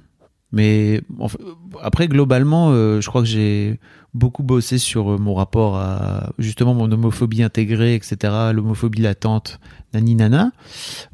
[0.51, 1.39] Mais en fait,
[1.81, 3.79] après, globalement, euh, je crois que j'ai
[4.13, 9.59] beaucoup bossé sur euh, mon rapport à justement mon homophobie intégrée, etc., l'homophobie latente,
[9.93, 10.51] nani nana,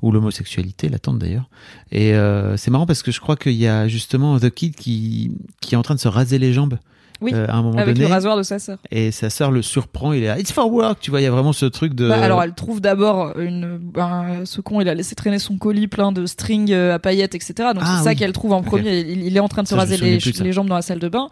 [0.02, 1.50] ou l'homosexualité latente d'ailleurs.
[1.92, 5.32] Et euh, c'est marrant parce que je crois qu'il y a justement The Kid qui,
[5.62, 6.80] qui est en train de se raser les jambes
[7.22, 8.08] Oui, euh, à un moment avec donné.
[8.08, 8.78] le rasoir de sa sœur.
[8.92, 11.28] Et sa sœur le surprend, il est là, It's for work, tu vois, il y
[11.28, 12.08] a vraiment ce truc de.
[12.08, 15.88] Bah, alors elle trouve d'abord une ben, ce con il a laissé traîner son colis
[15.88, 18.16] plein de strings euh, à paillettes etc donc Ah, c'est ça oui.
[18.16, 20.52] qu'elle trouve en premier il, il est en train de se Ça, raser les, les
[20.52, 21.30] jambes dans la salle de bain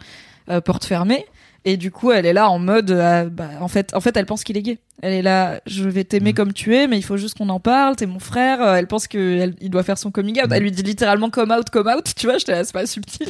[0.49, 1.25] euh, porte fermée
[1.65, 4.25] et du coup elle est là en mode euh, bah, en fait en fait elle
[4.25, 4.77] pense qu'il est gay.
[5.01, 6.35] Elle est là je vais t'aimer Mm.
[6.35, 8.87] comme tu es mais il faut juste qu'on en parle t'es mon frère Euh, elle
[8.87, 10.49] pense que elle- il doit faire son coming out.
[10.49, 10.53] Mm.
[10.53, 13.27] elle lui dit littéralement come out come out tu vois j'étais là c'est pas subtil.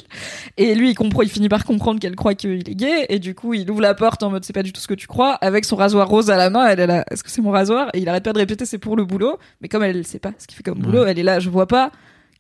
[0.58, 3.34] Et lui il comprend il finit par comprendre qu'elle croit qu'il est gay et du
[3.34, 5.34] coup il ouvre la porte en mode c'est pas du tout ce que tu crois.
[5.36, 7.90] Avec son rasoir rose à la main elle est là est-ce que c'est mon rasoir?
[7.94, 9.40] Et il arrête pas de répéter c'est pour le boulot.
[9.62, 11.68] Mais comme elle sait pas ce qu'il fait comme boulot elle est là je vois
[11.68, 11.92] pas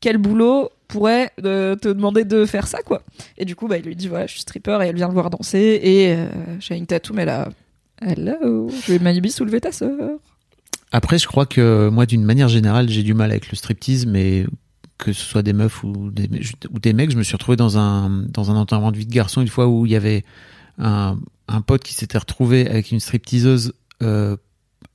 [0.01, 3.01] quel boulot pourrait euh, te demander de faire ça quoi
[3.37, 5.13] et du coup bah il lui dit voilà je suis stripper et elle vient le
[5.13, 6.27] voir danser et euh,
[6.59, 7.49] Channing Tatum elle a
[8.01, 9.91] hello je vais maybe soulever ta sœur
[10.91, 14.45] Après, je crois que moi, d'une manière générale, j'ai du mal avec le striptease, mais
[14.97, 16.29] que ce soit des meufs ou des,
[16.71, 19.41] ou des mecs, je me suis retrouvé dans un, dans un de vie de garçon
[19.41, 20.23] une fois où il y avait
[20.77, 21.17] un,
[21.47, 24.37] un pote qui s'était retrouvé avec une stripteaseuse euh,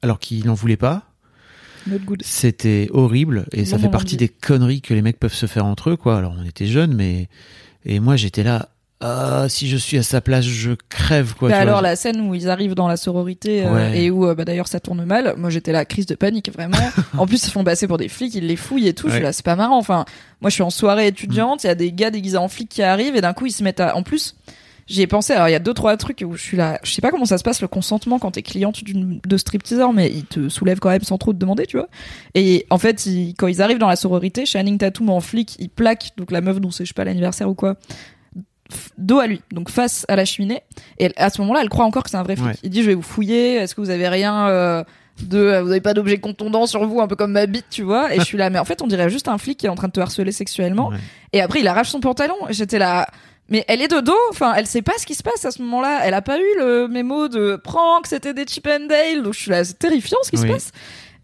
[0.03, 1.10] alors qu'il n'en voulait pas.
[2.25, 5.91] C'était horrible et ça fait partie des conneries que les mecs peuvent se faire entre
[5.91, 6.19] eux, quoi.
[6.19, 7.29] Alors, on était jeunes, mais.
[7.85, 8.69] Et moi, j'étais là.
[9.03, 11.49] Ah, si je suis à sa place, je crève, quoi.
[11.49, 11.71] Bah tu vois.
[11.71, 14.69] alors la scène où ils arrivent dans la sororité euh, et où euh, bah, d'ailleurs
[14.69, 16.77] ça tourne mal, moi j'étais là crise de panique vraiment.
[17.17, 19.09] en plus ils se font passer pour des flics, ils les fouillent et tout.
[19.09, 19.79] Je suis là c'est pas marrant.
[19.79, 20.05] Enfin
[20.43, 22.83] moi je suis en soirée étudiante, il y a des gars déguisés en flics qui
[22.83, 23.97] arrivent et d'un coup ils se mettent à.
[23.97, 24.35] En plus
[24.91, 25.33] j'y ai pensé.
[25.33, 26.79] Alors il y a deux trois trucs où je suis là.
[26.83, 29.93] Je sais pas comment ça se passe le consentement quand t'es cliente d'une de stripteaseur,
[29.95, 31.89] mais ils te soulèvent quand même sans trop te demander, tu vois.
[32.35, 35.71] Et en fait ils- quand ils arrivent dans la sororité, Channing Tatum en flic, il
[35.71, 37.77] plaque donc la meuf dont c'est je sais pas l'anniversaire ou quoi
[38.99, 40.61] dos à lui, donc face à la cheminée.
[40.99, 42.47] Et à ce moment-là, elle croit encore que c'est un vrai flic.
[42.49, 42.55] Ouais.
[42.63, 43.55] Il dit, je vais vous fouiller.
[43.57, 44.85] Est-ce que vous avez rien euh,
[45.23, 47.83] de, euh, vous avez pas d'objet contondant sur vous, un peu comme ma bite, tu
[47.83, 49.69] vois Et je suis là, mais en fait, on dirait juste un flic qui est
[49.69, 50.91] en train de te harceler sexuellement.
[50.91, 50.99] Ouais.
[51.33, 52.37] Et après, il arrache son pantalon.
[52.51, 53.09] J'étais là.
[53.51, 55.61] Mais elle est de dos, enfin, elle sait pas ce qui se passe à ce
[55.63, 56.01] moment-là.
[56.05, 59.23] Elle a pas eu le mémo de prank, c'était des Chip and Dale.
[59.23, 60.71] Donc je suis là, c'est terrifiant ce qui se passe.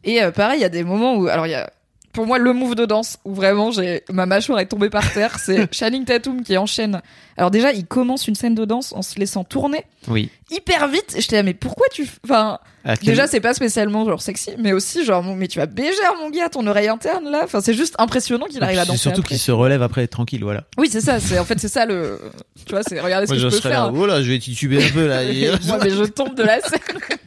[0.02, 1.70] Et euh, pareil, il y a des moments où, alors il y a
[2.16, 5.38] pour moi le move de danse où vraiment j'ai ma mâchoire est tombée par terre,
[5.38, 7.02] c'est Channing Tatum qui enchaîne.
[7.36, 10.30] Alors déjà, il commence une scène de danse en se laissant tourner Oui.
[10.50, 11.14] hyper vite.
[11.18, 12.58] J'étais là, mais pourquoi tu, enfin,
[13.02, 16.48] déjà c'est pas spécialement genre sexy, mais aussi genre, mais tu vas bégère mon gars,
[16.48, 17.42] ton oreille interne là.
[17.44, 18.98] Enfin, c'est juste impressionnant qu'il arrive à danser.
[18.98, 20.64] surtout qu'il se relève après tranquille, voilà.
[20.78, 21.20] Oui, c'est ça.
[21.20, 22.18] C'est en fait c'est ça le,
[22.64, 23.92] tu vois, c'est regardez ce que je peux faire.
[23.94, 25.22] oh là, je vais tituber un peu là.
[25.30, 26.80] Et moi, mais je tombe de la scène.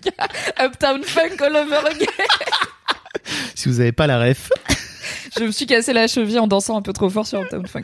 [0.60, 2.26] Uptown Funk all over again.
[3.54, 4.50] si vous avez pas la ref.
[5.38, 7.84] Je me suis cassé la cheville en dansant un peu trop fort sur Uptown Funk.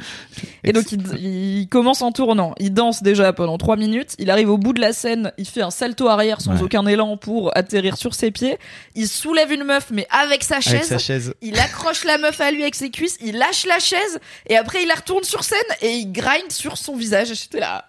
[0.63, 4.49] Et donc il, il commence en tournant, il danse déjà pendant trois minutes, il arrive
[4.49, 6.61] au bout de la scène, il fait un salto arrière sans Ouais.
[6.61, 8.57] aucun élan pour atterrir sur ses pieds,
[8.95, 11.33] il soulève une meuf mais avec sa chaise, Avec sa chaise.
[11.41, 14.81] il accroche la meuf à lui avec ses cuisses, il lâche la chaise et après
[14.83, 17.33] il la retourne sur scène et il grind sur son visage.
[17.33, 17.87] J'étais là.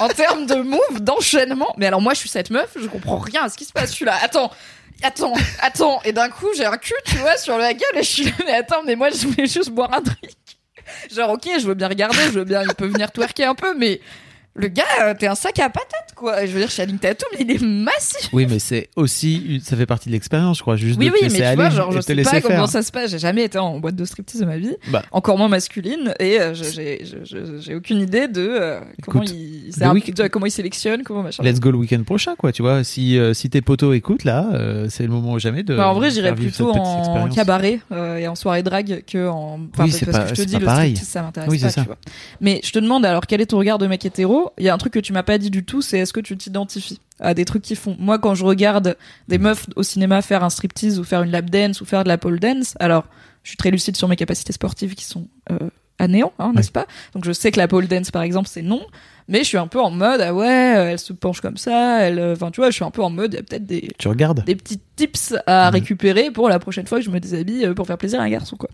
[0.00, 1.74] En termes de move, d'enchaînement.
[1.78, 3.90] Mais alors moi je suis cette meuf, je comprends rien à ce qui se passe.
[3.90, 4.16] Je suis là.
[4.22, 4.50] Attends.
[5.02, 8.08] Attends, attends, et d'un coup j'ai un cul, tu vois, sur la gueule, et je
[8.08, 10.34] suis là, attends, mais moi je voulais juste boire un drink.
[11.10, 13.74] Genre, ok, je veux bien regarder, je veux bien, il peut venir twerker un peu,
[13.74, 14.00] mais
[14.56, 16.46] le gars, euh, t'es un sac à patates, quoi.
[16.46, 18.28] Je veux dire, Channing Tatum, il est massif.
[18.32, 20.76] Oui, mais c'est aussi, ça fait partie de l'expérience, je crois.
[20.76, 22.40] Juste Oui, de te oui, laisser mais tu aller vois, genre, je te sais pas
[22.40, 22.68] comment faire.
[22.68, 23.10] ça se passe.
[23.10, 25.02] J'ai jamais été en boîte de striptease de ma vie, Bah.
[25.10, 29.86] encore moins masculine, et euh, j'ai aucune idée de euh, comment Écoute, il, c'est le
[29.86, 31.42] un- week- de comment il sélectionne, comment machin.
[31.42, 32.52] Let's go le week-end prochain, quoi.
[32.52, 34.46] Tu vois, si euh, si tes potos écoutent là,
[34.88, 35.74] c'est le moment ou jamais de.
[35.76, 37.80] Bah, en vrai, j'irais plutôt en cabaret
[38.18, 39.34] et en soirée drague que en.
[39.54, 40.90] Enfin, Oui, parce c'est que pas- je te dis, pas le pareil.
[40.96, 41.96] striptease, ça m'intéresse Oui, pas.
[42.40, 44.74] Mais je te demande alors, quel est ton regard de mec hétéro Il y a
[44.74, 47.34] un truc que tu m'as pas dit du tout, c'est est-ce que tu t'identifies à
[47.34, 47.96] des trucs qui font?
[47.98, 48.96] Moi, quand je regarde
[49.28, 52.08] des meufs au cinéma faire un striptease ou faire une lap dance ou faire de
[52.08, 53.04] la pole dance, alors
[53.42, 55.58] je suis très lucide sur mes capacités sportives qui sont euh,
[55.98, 56.86] à néant, hein, n'est-ce pas?
[57.14, 58.80] Donc je sais que la pole dance, par exemple, c'est non.
[59.26, 62.02] Mais je suis un peu en mode, ah ouais, euh, elle se penche comme ça,
[62.02, 63.64] elle, euh, enfin, tu vois, je suis un peu en mode, il y a peut-être
[63.64, 65.72] des, Tu regardes des petits tips à Mhm.
[65.74, 68.56] récupérer pour la prochaine fois que je me déshabille pour faire plaisir à un garçon
[68.56, 68.68] quoi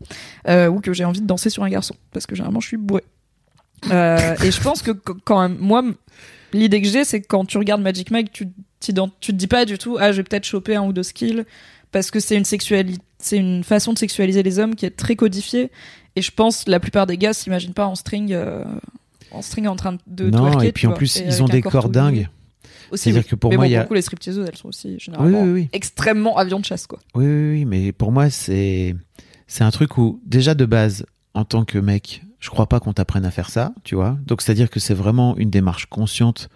[0.48, 2.76] Euh, ou que j'ai envie de danser sur un garçon parce que généralement je suis
[2.76, 3.04] bourré
[3.90, 5.82] Euh, et je pense que qu- quand même, moi
[6.52, 8.48] l'idée que j'ai c'est que quand tu regardes Magic Mike tu
[8.80, 11.44] tu te dis pas du tout ah je vais peut-être choper un ou deux skills
[11.92, 15.16] parce que c'est une sexualité c'est une façon de sexualiser les hommes qui est très
[15.16, 15.70] codifiée
[16.16, 18.64] et je pense que la plupart des gars s'imaginent pas en string euh,
[19.30, 21.62] en string en train de Non, twerker, et puis en vois, plus, ils ont des
[21.62, 22.28] corps dingues.
[22.92, 23.28] C'est-à-dire oui.
[23.30, 24.68] que pour mais moi, bon, il y a- pour le coup, les stripteaseuses, elles sont
[24.68, 25.68] aussi généralement oui, oui.
[25.72, 26.98] extrêmement avion de chasse, quoi.
[27.14, 28.96] Oui, oui, oui, mais pour moi, c'est
[29.46, 32.92] c'est un truc où déjà de base, en tant que mec, je crois pas qu'on
[32.92, 34.16] t'apprenne à faire ça, tu vois.
[34.26, 36.48] Donc c'est-à-dire que c'est vraiment une démarche consciente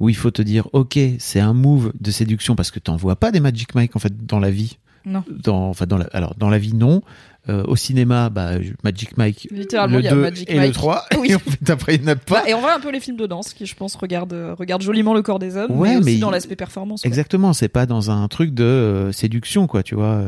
[0.00, 3.16] où il faut te dire, ok, c'est un move de séduction parce que t'en vois
[3.16, 4.78] pas des Magic Mike en fait dans la vie.
[5.04, 5.24] Non.
[5.30, 7.02] Dans, enfin, dans la, alors dans la vie non.
[7.48, 8.52] Euh, au cinéma, bah,
[8.84, 10.74] Magic Mike, Littéralement, le il y a 2 Magic et le Mike.
[10.74, 11.04] 3.
[11.18, 11.30] Oui.
[11.30, 12.42] Et en fait, après, il n'y en a pas.
[12.42, 14.54] Bah, et on voit un peu les films de danse qui, je pense, regardent, euh,
[14.54, 17.04] regardent joliment le corps des hommes, Ouais, mais aussi dans l'aspect performance.
[17.04, 20.24] Exactement, c'est pas dans un truc de euh, séduction, quoi, tu vois.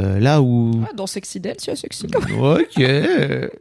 [0.00, 2.06] Euh, là où Ouais, dans Sexy Dance, il y a Sexy.
[2.40, 2.82] Ok,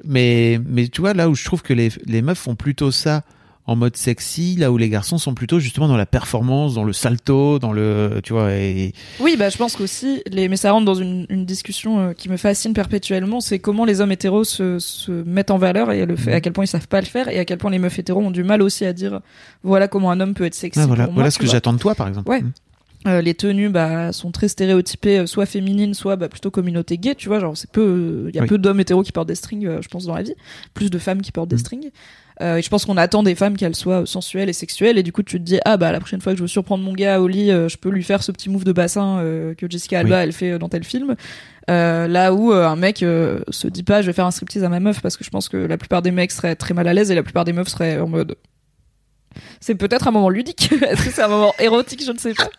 [0.03, 3.23] mais mais tu vois là où je trouve que les les meufs font plutôt ça
[3.67, 6.93] en mode sexy, là où les garçons sont plutôt justement dans la performance, dans le
[6.93, 10.47] salto, dans le tu vois et Oui, bah, je pense qu'aussi, les...
[10.47, 13.99] mais ça rentre dans une, une discussion euh, qui me fascine perpétuellement, c'est comment les
[14.01, 16.35] hommes hétéros se, se mettent en valeur et le fait, Mhm.
[16.37, 18.21] à quel point ils savent pas le faire et à quel point les meufs hétéros
[18.21, 19.19] ont du mal aussi à dire
[19.63, 20.79] voilà comment un homme peut être sexy.
[20.87, 22.29] Voilà pour moi, voilà ce que j'attends de toi par exemple.
[22.29, 22.41] Ouais.
[22.41, 22.51] Mm.
[23.05, 27.15] Euh, les tenues bah, sont très stéréotypées, euh, soit féminines, soit bah, plutôt communauté gay,
[27.15, 27.39] tu vois.
[27.39, 28.47] Genre, c'est peu, il y a Oui.
[28.47, 30.33] peu d'hommes hétéros qui portent des strings, je pense, dans la vie.
[30.73, 31.59] Plus de femmes qui portent des Mm.
[31.59, 31.89] strings.
[32.41, 34.97] Euh, et je pense qu'on attend des femmes qu'elles soient sensuelles et sexuelles.
[34.97, 36.83] Et du coup, tu te dis, ah bah la prochaine fois que je veux surprendre
[36.83, 39.55] mon gars au lit, euh, je peux lui faire ce petit move de bassin euh,
[39.55, 41.15] que Jessica Alba elle fait dans tel film.
[41.69, 44.63] Euh, là où euh, un mec euh, se dit pas, je vais faire un striptease
[44.63, 46.87] à ma meuf parce que je pense que la plupart des mecs seraient très mal
[46.87, 48.35] à l'aise et la plupart des meufs seraient en mode.
[49.59, 50.71] C'est peut-être un moment ludique.
[50.81, 52.03] Est-ce que c'est un moment érotique?
[52.05, 52.49] Je ne sais pas.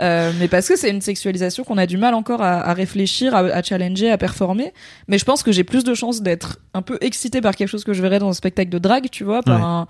[0.00, 3.34] Euh, mais parce que c'est une sexualisation qu'on a du mal encore à, à réfléchir,
[3.34, 4.72] à, à challenger, à performer.
[5.08, 7.84] Mais je pense que j'ai plus de chances d'être un peu excitée par quelque chose
[7.84, 9.64] que je verrais dans un spectacle de drague, tu vois, par Ouais.
[9.66, 9.86] un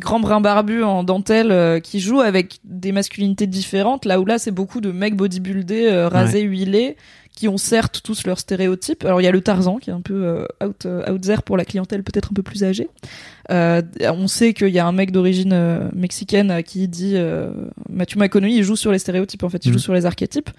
[0.00, 4.04] grand brun barbu en dentelle euh, qui joue avec des masculinités différentes.
[4.04, 6.96] Là où là, c'est beaucoup de mecs bodybuildés, euh, rasés, huilés,
[7.38, 9.04] qui ont certes tous leurs stéréotypes.
[9.04, 11.42] Alors il y a le Tarzan qui est un peu euh, out, euh, out there
[11.42, 12.88] pour la clientèle peut-être un peu plus âgée.
[13.52, 17.14] Euh, on sait qu'il y a un mec d'origine euh, mexicaine qui dit
[17.88, 19.72] Matthew McConaughey il joue sur les stéréotypes en fait il Mhm.
[19.74, 20.50] joue sur les archétypes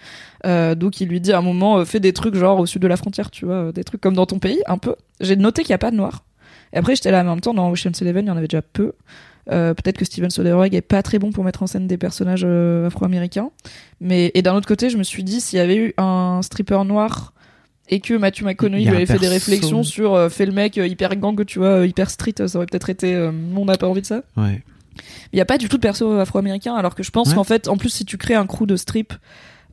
[0.45, 2.95] donc il lui dit à un moment fais des trucs genre au sud de la
[2.97, 5.75] frontière tu vois des trucs comme dans ton pays un peu j'ai noté qu'il n'y
[5.75, 6.23] a pas de noir
[6.73, 8.47] et après j'étais là mais en même temps dans Ocean's Eleven il y en avait
[8.47, 8.93] déjà peu
[9.51, 12.43] euh, peut-être que Steven Soderbergh est pas très bon pour mettre en scène des personnages
[12.45, 13.49] euh, afro-américains
[13.99, 16.83] mais et d'un autre côté je me suis dit s'il y avait eu un stripper
[16.85, 17.33] noir
[17.89, 20.85] et que Matthew McConaughey lui avait fait des réflexions sur euh, fait le mec euh,
[20.87, 23.17] hyper gang tu vois hyper street ça aurait peut-être été
[23.55, 24.61] on n'a pas envie de ça Ouais.
[25.33, 27.35] il n'y a pas du tout de perso afro-américain alors que je pense Ouais.
[27.35, 29.13] qu'en fait en plus si tu crées un crew de strip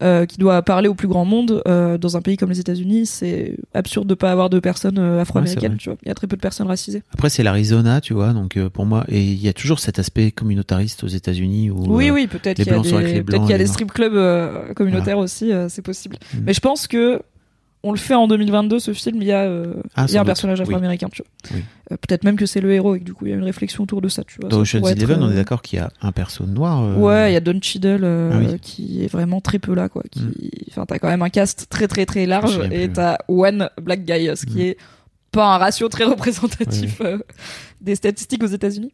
[0.03, 3.07] euh, qui doit parler au plus grand monde euh, dans un pays comme les États-Unis,
[3.07, 5.77] c'est absurde de pas avoir de personnes euh, afro-américaines.
[5.77, 7.03] tu vois, il y a très peu de personnes racisées.
[7.13, 9.99] Après, c'est l'Arizona, tu vois, donc euh, pour moi, et il y a toujours cet
[9.99, 11.85] aspect communautariste aux États-Unis où.
[11.89, 14.75] Oui, euh, oui, peut-être qu'il y a des, peut-être qu'il y a des strip clubs
[14.75, 16.17] communautaires aussi, euh, c'est possible.
[16.35, 16.39] Mm.
[16.45, 17.23] Mais je pense que
[17.87, 20.14] on le fait en 2022, ce film, il y a, euh, Ah, il y a
[20.14, 20.64] sans un doute, personnage oui.
[20.64, 21.57] afro-américain, tu vois.
[21.57, 21.64] Oui.
[21.92, 23.44] Euh, peut-être même que c'est le héros et que du coup il y a une
[23.44, 24.49] réflexion autour de ça, tu vois.
[24.51, 26.83] Dans Ocean's Eleven, on euh, est d'accord qu'il y a un perso noir.
[26.83, 28.59] euh, Ouais, il y a Don Cheadle Ah oui.
[28.61, 30.03] qui est vraiment très peu là, quoi.
[30.11, 30.33] Qui, Mm.
[30.70, 34.31] enfin, t'as quand même un cast très très très large et t'as one black guy,
[34.37, 34.61] ce qui Mm.
[34.61, 34.77] est
[35.33, 37.01] pas un ratio très représentatif
[37.81, 38.92] des statistiques aux États-Unis.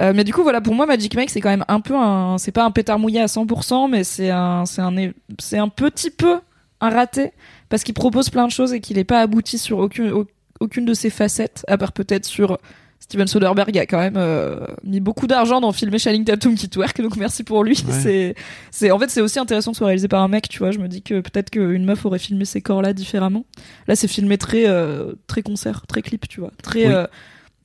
[0.00, 2.38] Euh, mais du coup, voilà, pour moi, Magic Mike, c'est quand même un peu un,
[2.38, 4.90] c'est pas un pétard mouillé à 100%, mais c'est un, c'est un,
[5.38, 6.36] c'est un petit peu
[6.80, 7.32] un raté
[7.72, 10.26] parce qu'il propose plein de choses et qu'il est pas abouti sur aucune, au-
[10.60, 12.58] aucune de ses facettes, à part peut-être sur
[13.00, 17.00] Steven Soderbergh a quand même euh, mis beaucoup d'argent dans filmer Channing Tatum qui twerk,
[17.00, 17.82] donc merci pour lui.
[17.88, 17.94] Ouais.
[18.00, 18.34] C'est,
[18.70, 20.70] c'est, en fait, c'est aussi intéressant que ce soit réalisé par un mec, tu vois.
[20.70, 23.44] Je me dis que peut-être qu'une meuf aurait filmé ces corps-là différemment.
[23.88, 26.52] Là, c'est filmé très, euh, très concert, très clip, tu vois.
[26.62, 26.92] Très, Oui.
[26.92, 27.06] euh,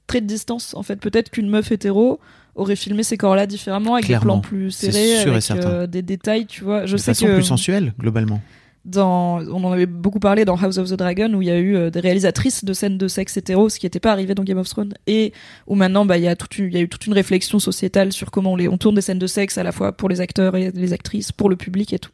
[0.07, 0.95] très de distance, en fait.
[1.01, 2.19] Peut-être qu'une meuf hétéro
[2.55, 4.37] aurait filmé ces corps-là différemment avec Clairement.
[4.37, 6.85] des plans plus serrés, avec des détails, tu vois.
[6.87, 8.41] Je de sais façon que plus sensuelle, globalement.
[8.87, 11.57] Dans, on en avait beaucoup parlé dans House of the Dragon où il y a
[11.57, 14.43] eu euh, des réalisatrices de scènes de sexe hétéro, ce qui n'était pas arrivé dans
[14.43, 15.33] Game of Thrones, et
[15.67, 18.77] où maintenant bah il y a une, eu toute une réflexion sociétale sur comment on
[18.77, 21.49] tourne des scènes de sexe à la fois pour les acteurs et les actrices, pour
[21.49, 22.11] le public et tout.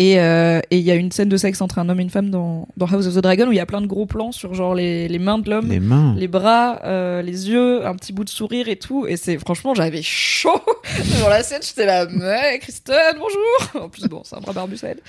[0.00, 2.08] Et euh, et il y a une scène de sexe entre un homme et une
[2.08, 4.30] femme dans, dans House of the Dragon où il y a plein de gros plans
[4.30, 6.14] sur genre les, les mains de l'homme, Les mains.
[6.16, 9.06] les bras, euh, les yeux, un petit bout de sourire et tout.
[9.08, 10.62] Et c'est franchement, j'avais chaud
[11.20, 11.62] dans la scène.
[11.62, 13.82] J'étais là, mais Kristen, bonjour.
[13.84, 15.00] En plus, bon, c'est un bras barbu, ça aide.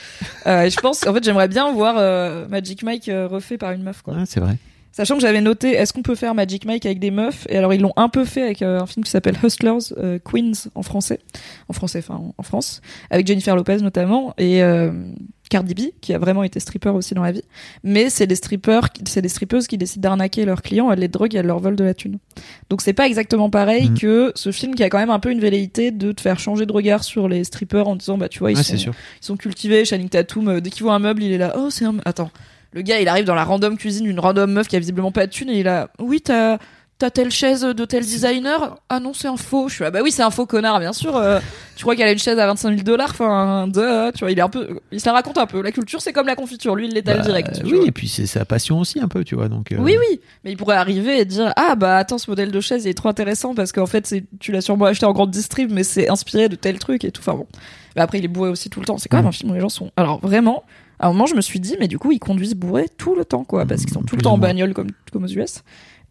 [0.47, 1.95] Euh, et je pense, en fait, j'aimerais bien voir
[2.49, 4.15] Magic Mike refait par une meuf, quoi.
[4.15, 4.55] Ouais, c'est vrai.
[4.91, 7.45] Sachant que j'avais noté, est-ce qu'on peut faire Magic Mike avec des meufs?
[7.49, 10.19] Et alors ils l'ont un peu fait avec euh, un film qui s'appelle Hustlers, euh,
[10.19, 11.19] Queens en français,
[11.69, 14.91] en français, enfin en, France, avec Jennifer Lopez notamment et euh,
[15.49, 17.43] Cardi B qui a vraiment été stripper aussi dans la vie.
[17.83, 21.35] Mais c'est des strippers, c'est des strippeuses qui décident d'arnaquer leurs clients, elles les droguent
[21.35, 22.17] et elles leur volent de la thune.
[22.69, 23.97] Donc c'est pas exactement pareil Mhm.
[23.99, 26.65] que ce film qui a quand même un peu une velléité de te faire changer
[26.65, 29.37] de regard sur les strippers en disant bah tu vois ils Ouais, sont ils sont
[29.37, 29.85] cultivés.
[29.85, 31.53] Channing Tatum, euh, dès qu'il voit un meuble, il est là.
[31.57, 31.95] Oh, c'est un.
[32.05, 32.31] Attends.
[32.73, 35.25] Le gars, il arrive dans la random cuisine d'une random meuf qui a visiblement pas
[35.27, 35.89] de thune et il a.
[35.99, 36.57] Oui, t'as.
[36.99, 38.75] T'as telle chaise de tel designer?
[38.89, 39.69] Ah non, c'est un faux.
[39.69, 41.15] Je suis là, bah oui, c'est un faux connard, bien sûr.
[41.15, 41.39] euh,
[41.77, 43.11] tu crois qu'elle a une chaise à 25 000 dollars?
[43.11, 44.81] Enfin, de, tu vois, il est un peu.
[44.91, 45.61] Il se la raconte un peu.
[45.61, 46.75] La culture, c'est comme la confiture.
[46.75, 47.61] Lui, il l'étale Bah, direct.
[47.63, 47.85] oui, vois.
[47.87, 49.47] et puis c'est sa passion aussi un peu, tu vois.
[49.47, 52.51] Donc, euh, Oui, oui, mais il pourrait arriver et dire ah bah attends ce modèle
[52.51, 55.31] de chaise il est trop intéressant parce qu'en fait tu l'as sûrement acheté en grande
[55.31, 57.21] distrib mais c'est inspiré de tel truc et tout.
[57.21, 57.47] Enfin bon,
[57.95, 58.97] mais après il est bourré aussi tout le temps.
[58.97, 59.29] C'est quand même Mm.
[59.29, 59.89] un film où les gens sont.
[59.95, 60.65] Alors vraiment,
[60.99, 63.25] à un moment je me suis dit mais du coup ils conduisent bourrés tout le
[63.25, 65.63] temps quoi parce qu'ils sont Mm, tout le temps en bagnole comme comme aux US.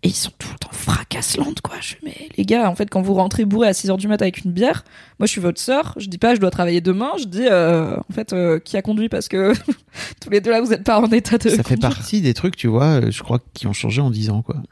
[0.05, 1.75] Et ils sont tout le temps fracasselantes, quoi.
[1.81, 4.23] Je mais les gars, en fait, quand vous rentrez bourré à 6 heures du mat
[4.23, 4.85] avec une bière,
[5.19, 5.95] moi, je suis votre sœur.
[5.97, 7.11] Je dis pas, je dois travailler demain.
[7.19, 9.55] Je dis, euh, en fait, euh, qui a conduit parce que
[10.21, 11.49] tous les deux là, vous êtes pas en état de.
[11.49, 14.31] Ça fait partie des trucs, tu vois, euh, je crois, qui ont changé en 10
[14.31, 14.63] ans, quoi.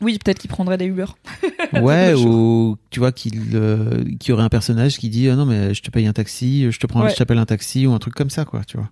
[0.00, 1.06] Oui, peut-être qu'ils prendraient des Uber.
[1.80, 5.46] Ouais, ou tu vois qu'il euh, qu'il y aurait un personnage qui dit ah non
[5.46, 7.10] mais je te paye un taxi, je te prends, Ouais.
[7.10, 8.88] je t'appelle un taxi ou un truc comme ça quoi, tu vois.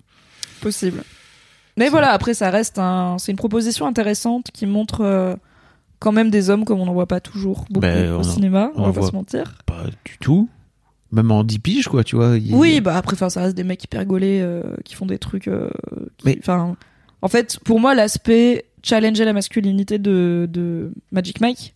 [0.64, 1.02] Possible.
[1.76, 3.16] Mais voilà, après, ça reste un.
[3.18, 5.34] C'est une proposition intéressante qui montre euh,
[5.98, 8.82] quand même des hommes comme on n'en voit pas toujours beaucoup Ben, au cinéma, on
[8.90, 9.54] va pas se mentir.
[9.66, 10.48] Pas du tout.
[11.12, 12.34] Même en 10 piges quoi, tu vois.
[12.52, 15.46] Oui, bah après, ça reste des mecs hyper gaulés euh, qui font des trucs.
[15.48, 15.70] euh,
[16.18, 16.76] qui- Mais- Enfin,
[17.22, 21.74] en fait, pour moi, l'aspect challenger la masculinité de, de Magic Mike.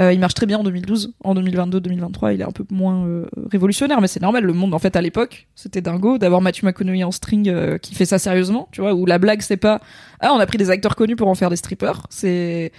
[0.00, 3.26] Euh, il marche très bien en 2012, en 2022-2023, il est un peu moins euh,
[3.50, 4.44] révolutionnaire, mais c'est normal.
[4.44, 7.94] Le monde, en fait, à l'époque, c'était dingo d'avoir Matthew McConaughey en string euh, qui
[7.94, 8.94] fait ça sérieusement, tu vois.
[8.94, 9.80] Où la blague, c'est pas
[10.20, 12.06] ah, on a pris des acteurs connus pour en faire des strippers.
[12.10, 12.72] C'est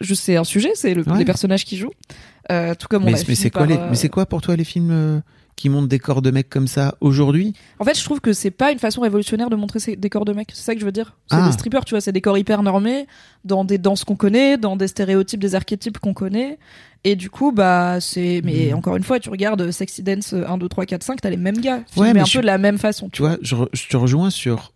[0.00, 1.18] je sais un sujet, c'est le- Ouais.
[1.18, 1.92] les personnages qui jouent.
[2.50, 5.22] Euh, tout comme on Mais, c'est quoi euh, quoi pour toi les films
[5.64, 8.50] qui montrent des corps de mecs comme ça aujourd'hui En fait, je trouve que c'est
[8.50, 10.50] pas une façon révolutionnaire de montrer des corps de mecs.
[10.52, 11.16] C'est ça que je veux dire.
[11.30, 11.46] C'est Ah.
[11.46, 13.06] des strippers, tu vois, c'est des corps hyper normés,
[13.46, 16.58] dans des danses qu'on connaît, dans des stéréotypes, des archétypes qu'on connaît.
[17.02, 18.42] Et du coup, bah, c'est.
[18.44, 18.76] Mais Mhm.
[18.76, 21.56] encore une fois, tu regardes Sexy Dance 1, 2, 3, 4, 5, t'as les mêmes
[21.62, 21.82] gars.
[21.96, 23.08] Ouais, mais un je- peu de la même façon.
[23.10, 24.74] Tu vois, je, re- je te rejoins sur.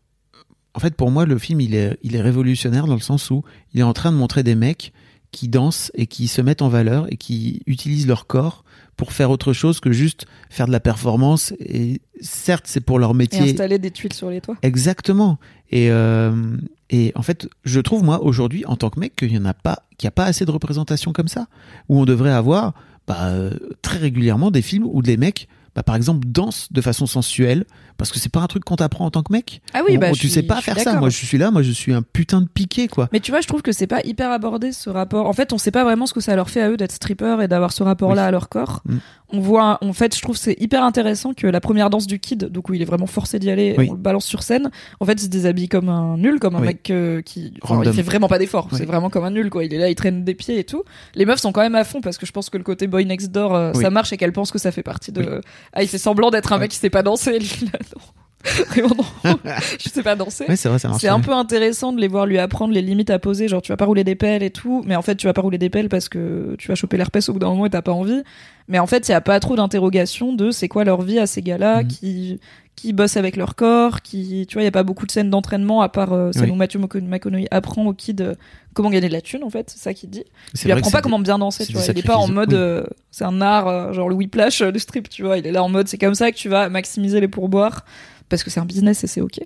[0.74, 3.42] En fait, pour moi, le film, il est, il est révolutionnaire dans le sens où
[3.74, 4.92] il est en train de montrer des mecs
[5.32, 8.64] qui dansent et qui se mettent en valeur et qui utilisent leur corps
[8.98, 11.54] pour faire autre chose que juste faire de la performance.
[11.60, 13.40] Et certes, c'est pour leur Et métier.
[13.52, 14.56] installer des tuiles sur les toits.
[14.62, 15.38] Exactement.
[15.70, 16.56] Et, euh,
[16.90, 19.54] et en fait, je trouve, moi, aujourd'hui, en tant que mec, qu'il y en a
[19.54, 21.46] pas, qu'il n'y a pas assez de représentation comme ça.
[21.88, 22.74] Où on devrait avoir,
[23.06, 27.06] bah, euh, très régulièrement des films où des mecs, bah, par exemple, dansent de façon
[27.06, 27.64] sensuelle.
[27.98, 29.60] Parce que c'est pas un truc qu'on t'apprend en tant que mec.
[29.74, 30.94] Ah oui, On- bah, on- tu suis- sais pas faire ça.
[30.98, 33.08] Moi, je suis là, moi, je suis un putain de piqué, quoi.
[33.12, 35.26] Mais tu vois, je trouve que c'est pas hyper abordé ce rapport.
[35.26, 37.40] En fait, on sait pas vraiment ce que ça leur fait à eux d'être strippers
[37.42, 38.28] et d'avoir ce rapport-là Oui.
[38.28, 38.82] à leur corps.
[38.86, 38.96] Mm.
[39.30, 42.46] On voit, en fait, je trouve c'est hyper intéressant que la première danse du kid,
[42.46, 43.88] donc où il est vraiment forcé d'y aller, Oui.
[43.90, 44.70] on le balance sur scène.
[45.00, 46.68] En fait, il se déshabille comme un nul, comme un Oui.
[46.68, 48.68] mec euh, qui, enfin, il fait vraiment pas d'efforts.
[48.72, 48.78] Oui.
[48.78, 49.64] C'est vraiment comme un nul, quoi.
[49.64, 50.82] Il est là, il traîne des pieds et tout.
[51.14, 53.04] Les meufs sont quand même à fond parce que je pense que le côté boy
[53.04, 55.40] next door, euh, ça marche et qu'elles pensent que ça fait partie de.
[55.72, 57.38] Ah, il fait semblant d'être un mec qui sait pas danser.
[57.38, 58.02] lui, là, non.
[58.68, 58.94] Vraiment
[59.78, 60.44] je sais pas danser.
[60.56, 61.00] C'est vrai, ça marche.
[61.00, 63.72] C'est un peu intéressant de les voir lui apprendre les limites à poser, genre tu
[63.72, 65.70] vas pas rouler des pelles et tout, mais en fait tu vas pas rouler des
[65.70, 68.22] pelles parce que tu vas choper l'herpès au bout d'un moment et t'as pas envie.
[68.68, 71.26] Mais en fait il y a pas trop d'interrogation de c'est quoi leur vie à
[71.26, 71.88] ces gars-là Mhm.
[71.88, 72.40] qui
[72.76, 75.30] qui bossent avec leur corps, qui tu vois il y a pas beaucoup de scènes
[75.30, 76.50] d'entraînement à part euh, celle Oui.
[76.52, 78.34] où Matthew Mc- McConaughey apprend au kid euh,
[78.72, 80.22] comment gagner de la thune en fait, c'est ça qu'il dit.
[80.64, 81.82] Il apprend pas comment bien danser, tu vois.
[81.88, 84.78] Il est pas en mode euh, c'est un art euh, genre le whiplash euh, du
[84.78, 85.38] strip, tu vois.
[85.38, 87.84] Il est là en mode c'est comme ça que tu vas maximiser les pourboires
[88.28, 89.40] parce que c'est un business et c'est ok.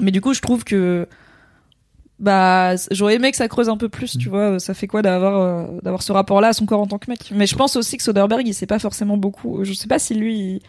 [0.00, 1.06] Mais du coup, je trouve que
[2.18, 4.18] bah j'aurais aimé que ça creuse un peu plus, Mm.
[4.18, 4.58] tu vois.
[4.58, 7.30] Ça fait quoi d'avoir euh, d'avoir ce rapport-là à son corps en tant que mec?
[7.34, 9.64] Mais je pense aussi que Soderbergh, il sait pas forcément beaucoup.
[9.64, 10.62] Je sais pas si lui il,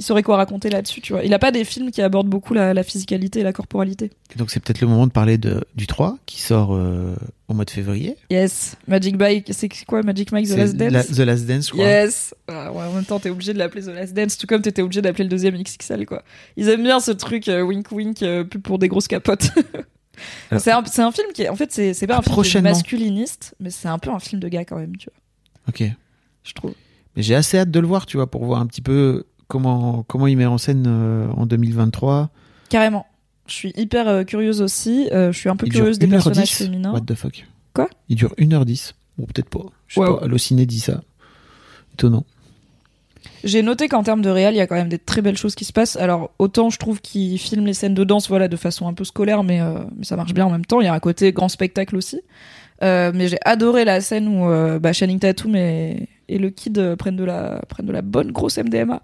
[0.00, 1.22] il saurait quoi raconter là-dessus, tu vois.
[1.24, 4.10] Il a pas des films qui abordent beaucoup la, la physicalité et la corporalité.
[4.36, 7.14] Donc c'est peut-être le moment de parler de, du 3 qui sort euh,
[7.48, 8.16] au mois de février.
[8.30, 10.02] Yes, Magic Mike, c'est quoi?
[10.02, 10.90] Magic Mike The Last Dance?
[10.92, 11.84] La- The Last Dance, crois.
[11.84, 12.34] Yes.
[12.48, 14.80] Ah, ouais, en même temps, t'es obligé de l'appeler The Last Dance, tout comme t'étais
[14.82, 16.22] obligé d'appeler le deuxième XXL, quoi.
[16.56, 19.50] Ils aiment bien ce truc euh, wink wink, euh, pub pour des grosses capotes.
[20.58, 22.70] C'est un, un film qui est, en fait, c'est pas un film qui est Prochainement.
[22.70, 25.14] masculiniste, mais c'est un peu un film de gars quand même, tu vois.
[25.68, 25.94] Ok.
[26.44, 26.74] Je trouve.
[27.16, 30.04] Mais j'ai assez hâte de le voir, tu vois, pour voir un petit peu comment,
[30.06, 32.30] comment il met en scène euh, en 2023.
[32.70, 33.04] Carrément.
[33.46, 35.08] Je suis hyper euh, curieuse aussi.
[35.12, 36.10] euh, je suis un peu Il curieuse des 1h10.
[36.10, 36.92] personnages féminins.
[36.92, 37.88] What the fuck Quoi?
[38.08, 38.92] Il dure 1h10.
[39.18, 39.66] Ou peut-être pas.
[39.88, 40.20] Je sais pas.
[40.22, 41.02] Allociné dit ça.
[41.94, 42.24] Étonnant.
[43.42, 45.54] J'ai noté qu'en termes de réal, il y a quand même des très belles choses
[45.54, 45.96] qui se passent.
[45.96, 49.04] Alors, autant je trouve qu'ils filment les scènes de danse voilà, de façon un peu
[49.04, 50.80] scolaire, mais, euh, mais ça marche bien en même temps.
[50.80, 52.20] Il y a un côté grand spectacle aussi.
[52.82, 56.78] Euh, mais j'ai adoré la scène où euh, bah, Channing Tatum et, et le kid
[56.78, 59.02] euh, prennent, de la, prennent de la bonne grosse MDMA.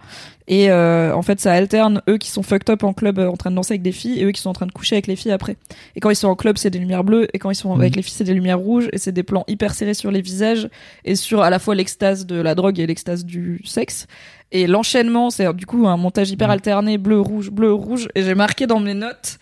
[0.49, 3.37] Et euh, en fait, ça alterne eux qui sont fucked up en club euh, en
[3.37, 5.07] train de danser avec des filles et eux qui sont en train de coucher avec
[5.09, 5.57] les filles après.
[5.97, 7.27] Et quand ils sont en club, c'est des lumières bleues.
[7.35, 7.81] Et quand ils sont Mhm.
[7.81, 8.89] avec les filles, c'est des lumières rouges.
[8.93, 10.69] Et c'est des plans hyper serrés sur les visages
[11.05, 14.07] et sur à la fois l'extase de la drogue et l'extase du sexe.
[14.53, 16.53] Et l'enchaînement, c'est du coup un montage hyper Mhm.
[16.53, 18.09] alterné, bleu, rouge, bleu, rouge.
[18.15, 19.39] Et j'ai marqué dans mes notes,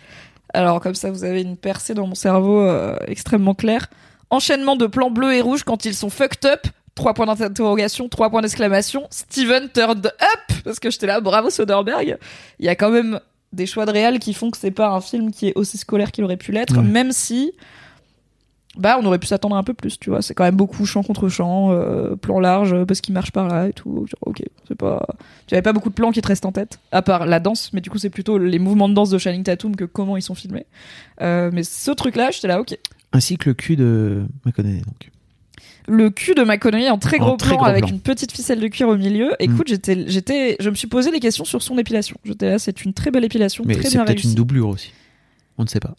[0.54, 3.88] alors comme ça vous avez une percée dans mon cerveau euh, extrêmement claire,
[4.30, 6.66] enchaînement de plans bleus et rouges quand ils sont fucked up.
[6.94, 9.06] Trois points d'interrogation, trois points d'exclamation.
[9.10, 12.16] Steven turned up parce que j'étais là, bravo Soderbergh.
[12.60, 13.18] Il y a quand même
[13.52, 16.12] des choix de réal qui font que c'est pas un film qui est aussi scolaire
[16.12, 16.82] qu'il aurait pu l'être, Ouais.
[16.82, 17.52] même si
[18.76, 20.20] bah on aurait pu s'attendre un peu plus, tu vois.
[20.20, 23.46] C'est quand même beaucoup champ contre champ, euh, plan large euh, parce qu'il marche par
[23.46, 24.06] là et tout.
[24.08, 25.06] Genre, ok, c'est pas.
[25.46, 27.72] Tu avais pas beaucoup de plans qui te restent en tête, à part la danse,
[27.72, 30.22] mais du coup c'est plutôt les mouvements de danse de Channing Tatum que comment ils
[30.22, 30.66] sont filmés.
[31.20, 32.76] Euh, mais ce truc-là, j'étais là, ok.
[33.12, 35.10] Ainsi que le cul de McConaughey, donc.
[35.86, 37.92] Le cul de McConaughey en très En gros très plan gros avec plan.
[37.94, 39.34] une petite ficelle de cuir au milieu.
[39.38, 42.16] Écoute, j'étais, j'étais, je me suis posé des questions sur son épilation.
[42.24, 44.28] J'étais là, c'est une très belle épilation, Mais très c'est bien peut-être réussie.
[44.28, 44.92] une doublure aussi.
[45.58, 45.94] On ne sait pas.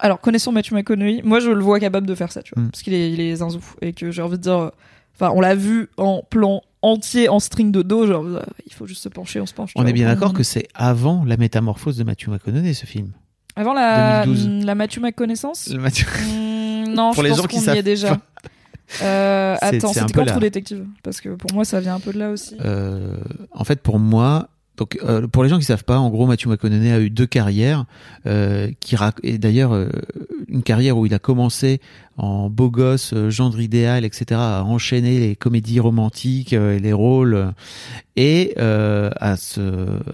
[0.00, 2.70] alors connaissant Matthew McConaughey, moi je le vois capable de faire ça, tu vois, Mm.
[2.70, 4.70] parce qu'il est, il est zinzou et que j'ai envie de dire,
[5.14, 8.86] enfin on l'a vu en plan entier en string de dos, genre euh, il faut
[8.86, 9.72] juste se pencher, on se penche.
[9.76, 12.86] On vois, est bien on- d'accord que c'est avant la métamorphose de Matthew McConaughey, ce
[12.86, 13.10] film.
[13.56, 14.64] avant la 2012.
[14.66, 17.76] la Matthew McConnaissance, Matthew- Hmm, non, Pour je les pense gens qui qu'on y savent
[17.76, 18.18] est déjà.
[19.02, 22.12] Euh, attends, c'était quand la- True Détective Parce que pour moi ça vient un peu
[22.12, 22.56] de là aussi.
[22.64, 23.14] Euh,
[23.52, 24.48] en fait, pour moi,
[24.78, 27.26] donc euh, pour les gens qui savent pas, en gros, Matthew McConaughey a eu deux
[27.26, 27.84] carrières,
[28.26, 29.88] euh, qui et d'ailleurs euh,
[30.48, 31.80] une carrière où il a commencé
[32.16, 36.92] en beau gosse, euh, gendre idéal, etc., à enchaîner les comédies romantiques euh, et les
[36.92, 37.52] rôles,
[38.16, 39.60] et à, se,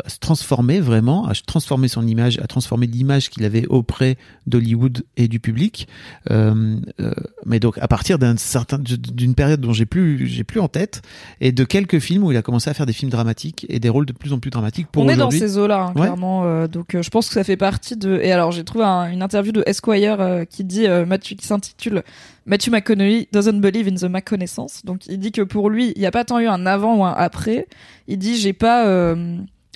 [0.05, 5.05] à se transformer vraiment, à transformer son image, à transformer l'image qu'il avait auprès d'Hollywood
[5.17, 5.89] et du public.
[6.29, 11.01] Mais donc à partir d'un certain d'une période dont j'ai plus j'ai plus en tête
[11.41, 13.89] et de quelques films où il a commencé à faire des films dramatiques et des
[13.89, 14.51] rôles de plus en plus
[14.93, 16.03] pour on est dans ces eaux-là, hein, Ouais.
[16.03, 16.45] clairement.
[16.45, 18.19] euh, donc, euh, je pense que ça fait partie de.
[18.23, 22.03] Et alors, j'ai trouvé un- une interview de Esquire euh, qui dit Matthew, qui s'intitule
[22.47, 24.85] Matthew McConaughey doesn't believe in the McConaissance.
[24.85, 27.05] Donc, il dit que pour lui, il n'y a pas tant eu un avant ou
[27.05, 27.67] un après.
[28.09, 29.15] Il dit j'ai pas.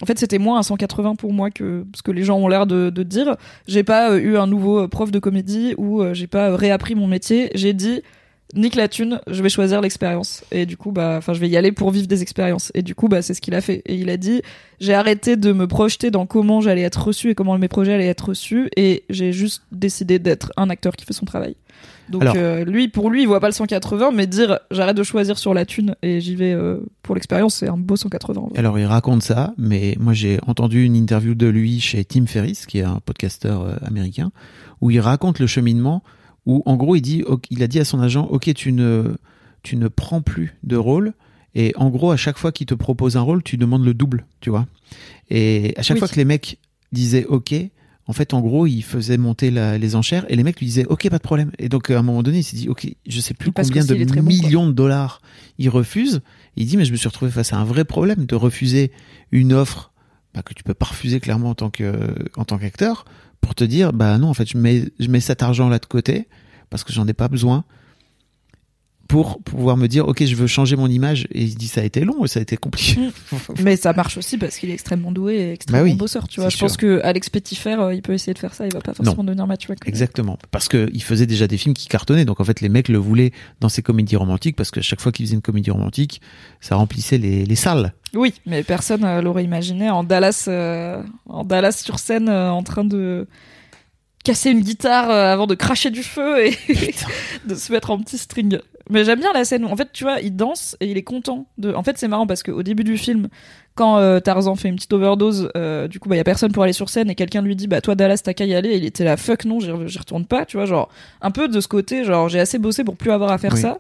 [0.01, 2.67] En fait, c'était moins un 180 pour moi que ce que les gens ont l'air
[2.69, 3.37] de, de dire.
[3.67, 7.51] J'ai pas eu un nouveau prof de comédie ou j'ai pas réappris mon métier.
[7.57, 8.03] J'ai dit
[8.55, 10.43] nique la thune, je vais choisir l'expérience.
[10.51, 12.71] Et du coup, bah, enfin, je vais y aller pour vivre des expériences.
[12.75, 13.83] Et du coup, bah, c'est ce qu'il a fait.
[13.87, 14.43] Et il a dit,
[14.81, 18.07] j'ai arrêté de me projeter dans comment j'allais être reçu et comment mes projets allaient
[18.07, 18.71] être reçus.
[18.77, 21.57] Et j'ai juste décidé d'être un acteur qui fait son travail.
[22.09, 25.03] Donc, Alors- euh, lui, pour lui, il voit pas le 180, mais dire, j'arrête de
[25.03, 28.41] choisir sur la thune et j'y vais euh, pour l'expérience, c'est un beau 180.
[28.41, 28.59] en vrai.
[28.59, 32.65] Alors il raconte ça, mais moi j'ai entendu une interview de lui chez Tim Ferriss,
[32.65, 34.33] qui est un podcasteur euh, américain,
[34.81, 36.03] où il raconte le cheminement,
[36.49, 39.15] où en gros il dit, ok- il a dit à son agent, ok tu ne
[39.63, 41.13] tu ne prends plus de rôle
[41.55, 44.27] Et en gros, à chaque fois qu'il te propose un rôle, tu demandes le double,
[44.41, 44.67] tu vois.
[45.31, 45.99] Et à chaque Oui.
[46.01, 46.59] fois que les mecs
[46.93, 47.55] disaient OK,
[48.07, 50.87] en fait, en gros, il faisait monter la- les enchères et les mecs lui disaient
[50.87, 51.51] OK, pas de problème.
[51.59, 53.85] Et donc, à un moment donné, il s'est dit OK, je sais plus Parce combien
[53.85, 55.21] de bon, millions de dollars
[55.59, 56.21] il refuse.
[56.57, 58.93] Il dit, mais je me suis retrouvé face à un vrai problème de refuser
[59.33, 59.91] une offre
[60.35, 61.93] bah, que tu peux pas refuser clairement en tant que
[62.37, 63.05] en tant qu'acteur
[63.41, 65.87] pour te dire, bah non, en fait, je mets, je mets cet argent là de
[65.87, 66.29] côté
[66.71, 67.65] parce que j'en ai pas besoin
[69.09, 71.27] pour pouvoir me dire, ok, je veux changer mon image.
[71.33, 73.01] Et il dit, ça a été long et ça a été compliqué.
[73.63, 76.41] Mais ça marche aussi parce qu'il est extrêmement doué et extrêmement Bah oui, bosseur, tu
[76.41, 76.51] vois.
[76.51, 78.95] Je pense que Alex Petitfer, euh, il peut essayer de faire ça, il va pas
[78.95, 79.81] forcément devenir McConaughey.
[79.87, 80.39] Exactement.
[80.51, 82.25] Parce que il faisait déjà des films qui cartonnaient.
[82.25, 85.11] Donc en fait, les mecs le voulaient dans ses comédies romantiques parce que chaque fois
[85.11, 86.21] qu'il faisait une comédie romantique,
[86.61, 87.95] ça remplissait les, les salles.
[88.15, 92.63] Oui, mais personne euh, l'aurait imaginé en Dallas, euh, en Dallas sur scène, euh, en
[92.63, 93.27] train de
[94.25, 96.57] casser une guitare avant de cracher du feu et
[97.47, 98.59] de se mettre en petit string.
[98.91, 99.65] Mais j'aime bien la scène.
[99.65, 101.73] où, En fait, tu vois, il danse et il est content de.
[101.75, 103.29] En fait, c'est marrant parce qu'au début du film,
[103.75, 106.63] quand euh, Tarzan fait une petite overdose, euh, du coup, bah y a personne pour
[106.63, 108.71] aller sur scène et quelqu'un lui dit, bah toi Dallas, t'as qu'à y aller.
[108.71, 110.45] Et il était là, fuck non, j'y re- j'y retourne pas.
[110.47, 110.89] Tu vois, genre
[111.21, 113.61] un peu de ce côté, genre j'ai assez bossé pour plus avoir à faire Oui.
[113.61, 113.79] ça.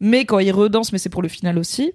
[0.00, 1.92] Mais quand il redanse, mais c'est pour le final aussi.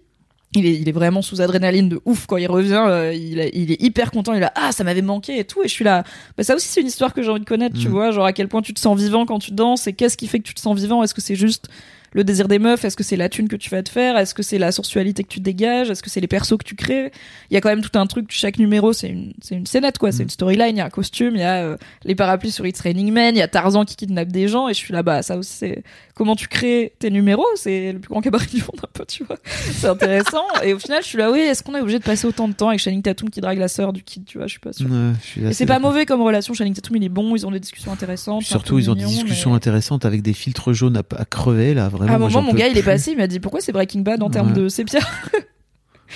[0.56, 2.84] Il est, il est vraiment sous adrénaline de ouf quand il revient.
[2.88, 4.34] euh, il, est, il est hyper content.
[4.34, 5.64] Il est là, ah, ça m'avait manqué et tout.
[5.64, 6.04] Et je suis là,
[6.38, 7.92] bah, ça aussi, c'est une histoire que j'ai envie de connaître, tu Mm.
[7.92, 8.12] vois.
[8.12, 10.38] Genre, à quel point tu te sens vivant quand tu danses et qu'est-ce qui fait
[10.38, 11.02] que tu te sens vivant?
[11.02, 11.70] Est-ce que c'est juste
[12.14, 14.34] le désir des meufs Est-ce que c'est la thune que tu vas te faire Est-ce
[14.34, 17.12] que c'est la sensualité que tu dégages Est-ce que c'est les persos que tu crées?
[17.50, 18.28] Il y a quand même tout un truc.
[18.30, 20.12] Chaque numéro, c'est une, c'est une scénette, quoi.
[20.12, 20.24] C'est Mm.
[20.24, 20.76] une storyline.
[20.76, 21.36] Il y a un costume.
[21.36, 23.36] Il y a euh, les parapluies sur It's Raining Men.
[23.36, 24.70] Il y a Tarzan qui kidnappe des gens.
[24.70, 25.84] Et je suis là, bah, ça aussi, c'est
[26.16, 27.46] comment tu crées tes numéros.
[27.56, 29.38] C'est le plus grand cabaret du monde, un peu, tu vois.
[29.46, 30.44] C'est intéressant.
[30.64, 32.54] et au final, je suis là, oui, est-ce qu'on est obligé de passer autant de
[32.54, 34.74] temps avec Channing Tatum qui drague la sœur du kid, tu vois Je suis pas
[34.74, 34.88] sûre.
[34.90, 36.54] Ouais, je suis Et assez c'est pas mauvais comme relation.
[36.54, 37.36] Channing Tatum, il est bon.
[37.36, 38.44] Ils ont des discussions intéressantes.
[38.44, 41.90] Surtout, ils ont des discussions mais- intéressantes avec des filtres jaunes à, à crever, là.
[41.90, 44.02] Vraiment, à un moment, mon gars, il est passé, il m'a dit pourquoi c'est Breaking
[44.02, 45.00] Bad en termes de sépia?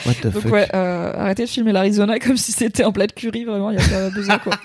[0.05, 0.51] What the Donc fuck.
[0.51, 3.79] ouais, euh, arrêtez de filmer l'Arizona comme si c'était un plat de curry, vraiment, il
[3.79, 4.53] y a pas besoin quoi.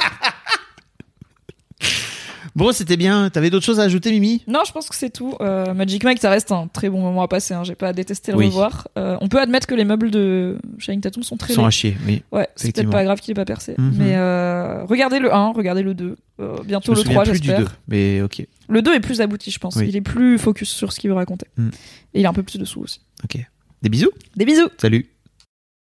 [2.55, 3.31] Bon, c'était bien.
[3.31, 4.43] T'avais d'autres choses à ajouter, Mimi?
[4.47, 5.35] Non, je pense que c'est tout.
[5.41, 7.55] Euh, Magic Mike, ça reste un très bon moment à passer.
[7.55, 7.65] Hein.
[7.65, 8.47] J'ai pas détesté le Oui.
[8.47, 8.89] revoir.
[8.99, 11.65] Euh, on peut admettre que les meubles de Shining Tatum sont très laids.
[11.65, 12.23] à chier, oui.
[12.31, 13.75] Ouais, c'est peut-être pas grave qu'il ait pas percé.
[13.79, 13.95] Mhm.
[13.99, 16.17] Mais euh, regardez le 1, regardez le 2.
[16.41, 17.65] Euh, Je bientôt me le souviens 3, plus du j'espère.
[17.67, 18.47] 2, mais ok.
[18.69, 19.77] Le 2 est plus abouti, je pense.
[19.77, 19.87] Oui.
[19.89, 21.47] Il est plus focus sur ce qu'il veut raconter.
[21.57, 21.69] Mm.
[22.15, 23.01] Et il a un peu plus de sous aussi.
[23.25, 23.39] Ok.
[23.83, 25.07] Des bisous Des bisous Salut